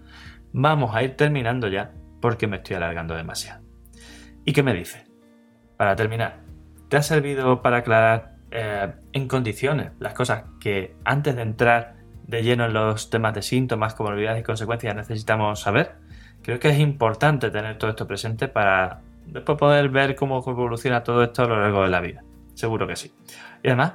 Vamos 0.52 0.96
a 0.96 1.04
ir 1.04 1.16
terminando 1.16 1.68
ya 1.68 1.92
porque 2.20 2.48
me 2.48 2.56
estoy 2.56 2.74
alargando 2.74 3.14
demasiado. 3.14 3.62
¿Y 4.44 4.52
qué 4.52 4.64
me 4.64 4.74
dices? 4.74 5.08
Para 5.76 5.94
terminar, 5.94 6.40
¿te 6.88 6.96
ha 6.96 7.02
servido 7.02 7.62
para 7.62 7.78
aclarar 7.78 8.39
eh, 8.50 8.92
en 9.12 9.28
condiciones 9.28 9.92
las 10.00 10.14
cosas 10.14 10.44
que 10.58 10.96
antes 11.04 11.36
de 11.36 11.42
entrar 11.42 11.96
de 12.26 12.42
lleno 12.42 12.64
en 12.64 12.72
los 12.72 13.10
temas 13.10 13.34
de 13.34 13.42
síntomas, 13.42 13.94
comorbilidades 13.94 14.40
y 14.40 14.44
consecuencias 14.44 14.94
necesitamos 14.94 15.60
saber. 15.60 15.96
Creo 16.42 16.58
que 16.58 16.68
es 16.68 16.78
importante 16.78 17.50
tener 17.50 17.76
todo 17.76 17.90
esto 17.90 18.06
presente 18.06 18.48
para 18.48 19.00
después 19.26 19.58
poder 19.58 19.88
ver 19.88 20.14
cómo 20.14 20.38
evoluciona 20.46 21.02
todo 21.02 21.22
esto 21.22 21.42
a 21.42 21.46
lo 21.46 21.60
largo 21.60 21.82
de 21.82 21.90
la 21.90 22.00
vida. 22.00 22.22
Seguro 22.54 22.86
que 22.86 22.96
sí. 22.96 23.12
Y 23.62 23.68
además, 23.68 23.94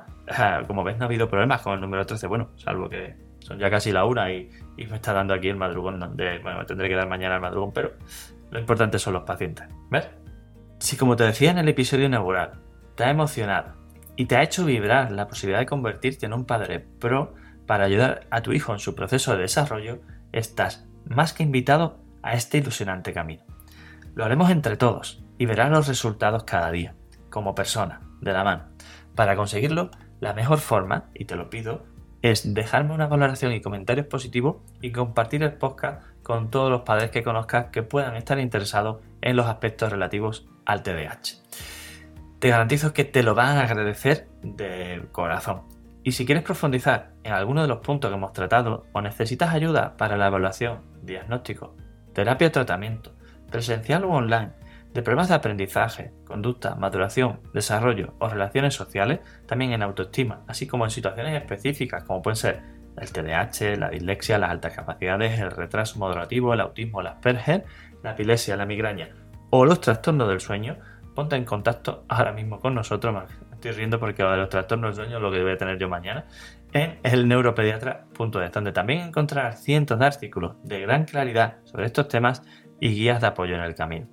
como 0.68 0.84
ves, 0.84 0.98
no 0.98 1.04
ha 1.04 1.08
habido 1.08 1.30
problemas 1.30 1.62
con 1.62 1.74
el 1.74 1.82
número 1.82 2.06
13. 2.06 2.28
Bueno, 2.28 2.50
salvo 2.58 2.90
que 2.90 3.16
son 3.40 3.58
ya 3.58 3.70
casi 3.70 3.92
la 3.92 4.06
una 4.06 4.32
y, 4.32 4.50
me 4.78 4.96
está 4.96 5.14
dando 5.14 5.34
aquí 5.34 5.50
el 5.50 5.56
madrugón. 5.56 6.00
De, 6.16 6.40
bueno, 6.40 6.60
me 6.60 6.66
tendré 6.66 6.90
que 6.90 6.96
dar 6.96 7.08
mañana 7.08 7.36
el 7.36 7.42
madrugón, 7.42 7.72
pero 7.74 7.94
lo 8.52 8.60
importante 8.60 9.00
son 9.00 9.14
los 9.14 9.24
pacientes. 9.24 9.68
¿Ves? 9.90 10.10
Si, 10.80 10.98
como 10.98 11.16
te 11.16 11.24
decía 11.24 11.52
en 11.52 11.58
el 11.58 11.68
episodio 11.68 12.06
inaugural, 12.06 12.54
te 12.96 13.06
ha 13.06 13.10
emocionado 13.10 13.85
y 14.16 14.26
te 14.26 14.36
ha 14.36 14.44
hecho 14.44 14.66
vibrar 14.66 15.12
la 15.12 15.28
posibilidad 15.28 15.60
de 15.60 15.66
convertirte 15.66 16.26
en 16.26 16.34
un 16.34 16.46
padre 16.46 16.80
pro 16.80 17.34
para 17.66 17.86
ayudar 17.86 18.28
a 18.30 18.42
tu 18.42 18.54
hijo 18.54 18.74
en 18.74 18.80
su 18.80 18.96
proceso 18.96 19.34
de 19.34 19.42
desarrollo, 19.42 20.00
estás 20.32 20.86
más 21.06 21.34
que 21.34 21.44
invitado 21.44 22.00
a 22.22 22.34
este 22.34 22.58
ilusionante 22.58 23.14
camino. 23.14 23.44
Lo 24.14 24.26
haremos 24.26 24.50
entre 24.50 24.78
todos 24.78 25.24
y 25.38 25.46
verás 25.46 25.70
los 25.70 25.88
resultados 25.88 26.44
cada 26.44 26.72
día, 26.72 26.96
como 27.30 27.56
persona, 27.56 28.02
de 28.22 28.34
la 28.34 28.44
mano. 28.44 28.64
Para 29.16 29.36
conseguirlo, 29.36 29.92
la 30.20 30.34
mejor 30.34 30.60
forma, 30.60 31.10
y 31.14 31.26
te 31.26 31.36
lo 31.36 31.50
pido, 31.50 31.86
es 32.22 32.54
dejarme 32.54 32.94
una 32.94 33.08
valoración 33.08 33.54
y 33.54 33.62
comentarios 33.62 34.08
positivos 34.08 34.58
y 34.82 34.92
compartir 34.92 35.44
el 35.44 35.54
podcast 35.54 36.04
con 36.24 36.50
todos 36.50 36.72
los 36.72 36.82
padres 36.82 37.12
que 37.12 37.24
conozcas 37.24 37.68
que 37.68 37.84
puedan 37.84 38.16
estar 38.16 38.40
interesados 38.40 39.02
en 39.22 39.36
los 39.36 39.46
aspectos 39.46 39.92
relativos 39.92 40.48
al 40.66 40.82
TDAH. 40.82 41.36
Te 42.40 42.50
garantizo 42.50 42.94
que 42.94 43.06
te 43.06 43.24
lo 43.24 43.36
van 43.36 43.58
a 43.58 43.62
agradecer 43.62 44.28
de 44.42 45.08
corazón. 45.12 45.64
Y 46.04 46.12
si 46.12 46.26
quieres 46.26 46.44
profundizar 46.44 47.14
en 47.24 47.34
alguno 47.34 47.62
de 47.62 47.68
los 47.68 47.80
puntos 47.80 48.12
que 48.12 48.16
hemos 48.16 48.34
tratado 48.34 48.86
o 48.94 49.02
necesitas 49.02 49.54
ayuda 49.54 49.98
para 49.98 50.18
la 50.18 50.28
evaluación, 50.28 50.82
diagnóstico, 51.02 51.76
terapia 52.14 52.50
o 52.50 52.52
tratamiento, 52.52 53.16
presencial 53.50 54.04
o 54.04 54.12
online, 54.12 54.52
de 54.94 55.02
problemas 55.02 55.30
de 55.30 55.36
aprendizaje, 55.36 56.14
conducta, 56.26 56.76
maduración, 56.76 57.42
desarrollo 57.54 58.14
o 58.20 58.30
relaciones 58.30 58.74
sociales, 58.74 59.20
también 59.46 59.74
en 59.74 59.82
autoestima, 59.82 60.44
así 60.48 60.68
como 60.68 60.86
en 60.86 60.92
situaciones 60.92 61.36
específicas 61.36 62.04
como 62.04 62.22
pueden 62.22 62.38
ser 62.38 62.62
el 62.98 63.12
TDAH, 63.12 63.78
la 63.78 63.90
dislexia, 63.90 64.38
las 64.38 64.52
altas 64.52 64.74
capacidades, 64.74 65.40
el 65.40 65.52
retraso 65.52 66.00
moderativo, 66.00 66.54
el 66.54 66.62
autismo, 66.62 67.02
el 67.02 67.08
Asperger, 67.08 67.66
la 68.04 68.12
epilepsia, 68.12 68.56
la 68.56 68.66
migraña 68.66 69.10
o 69.50 69.66
los 69.66 69.82
trastornos 69.82 70.28
del 70.28 70.40
sueño, 70.40 70.78
ponte 71.16 71.36
en 71.36 71.46
contacto 71.46 72.06
ahora 72.08 72.34
mismo 72.34 72.60
con 72.60 72.76
nosotros. 72.76 73.14
Me 73.14 73.56
estoy 73.56 73.72
riendo 73.72 74.00
porque 74.00 74.22
de 74.22 74.38
los 74.38 74.50
trastornos 74.50 74.96
sueño 74.96 75.20
lo 75.20 75.32
que 75.32 75.42
voy 75.42 75.54
a 75.54 75.58
tener 75.58 75.80
yo 75.80 75.90
mañana 75.90 76.26
en 76.74 77.00
el 77.04 77.28
neuropediatra.es, 77.28 78.52
donde 78.52 78.72
también 78.74 79.00
encontrarás 79.08 79.64
cientos 79.64 79.98
de 79.98 80.06
artículos 80.06 80.58
de 80.64 80.82
gran 80.82 81.06
claridad 81.06 81.56
sobre 81.64 81.86
estos 81.86 82.10
temas 82.10 82.44
y 82.80 82.90
guías 82.90 83.22
de 83.22 83.28
apoyo 83.28 83.56
en 83.56 83.62
el 83.62 83.74
camino. 83.74 84.08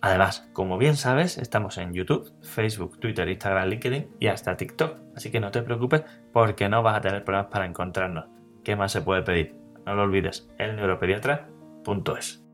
Además, 0.00 0.48
como 0.54 0.78
bien 0.78 0.96
sabes, 0.96 1.36
estamos 1.36 1.76
en 1.76 1.92
YouTube, 1.92 2.32
Facebook, 2.42 2.98
Twitter, 2.98 3.28
Instagram, 3.28 3.68
LinkedIn 3.68 4.16
y 4.18 4.28
hasta 4.28 4.56
TikTok. 4.56 4.96
Así 5.14 5.30
que 5.30 5.40
no 5.40 5.50
te 5.50 5.62
preocupes 5.62 6.04
porque 6.32 6.70
no 6.70 6.82
vas 6.82 6.96
a 6.96 7.00
tener 7.02 7.22
problemas 7.22 7.50
para 7.52 7.66
encontrarnos. 7.66 8.24
¿Qué 8.64 8.76
más 8.76 8.92
se 8.92 9.02
puede 9.02 9.22
pedir? 9.22 9.56
No 9.84 9.94
lo 9.94 10.02
olvides, 10.02 10.48
el 10.58 10.76
neuropediatra.es. 10.76 12.49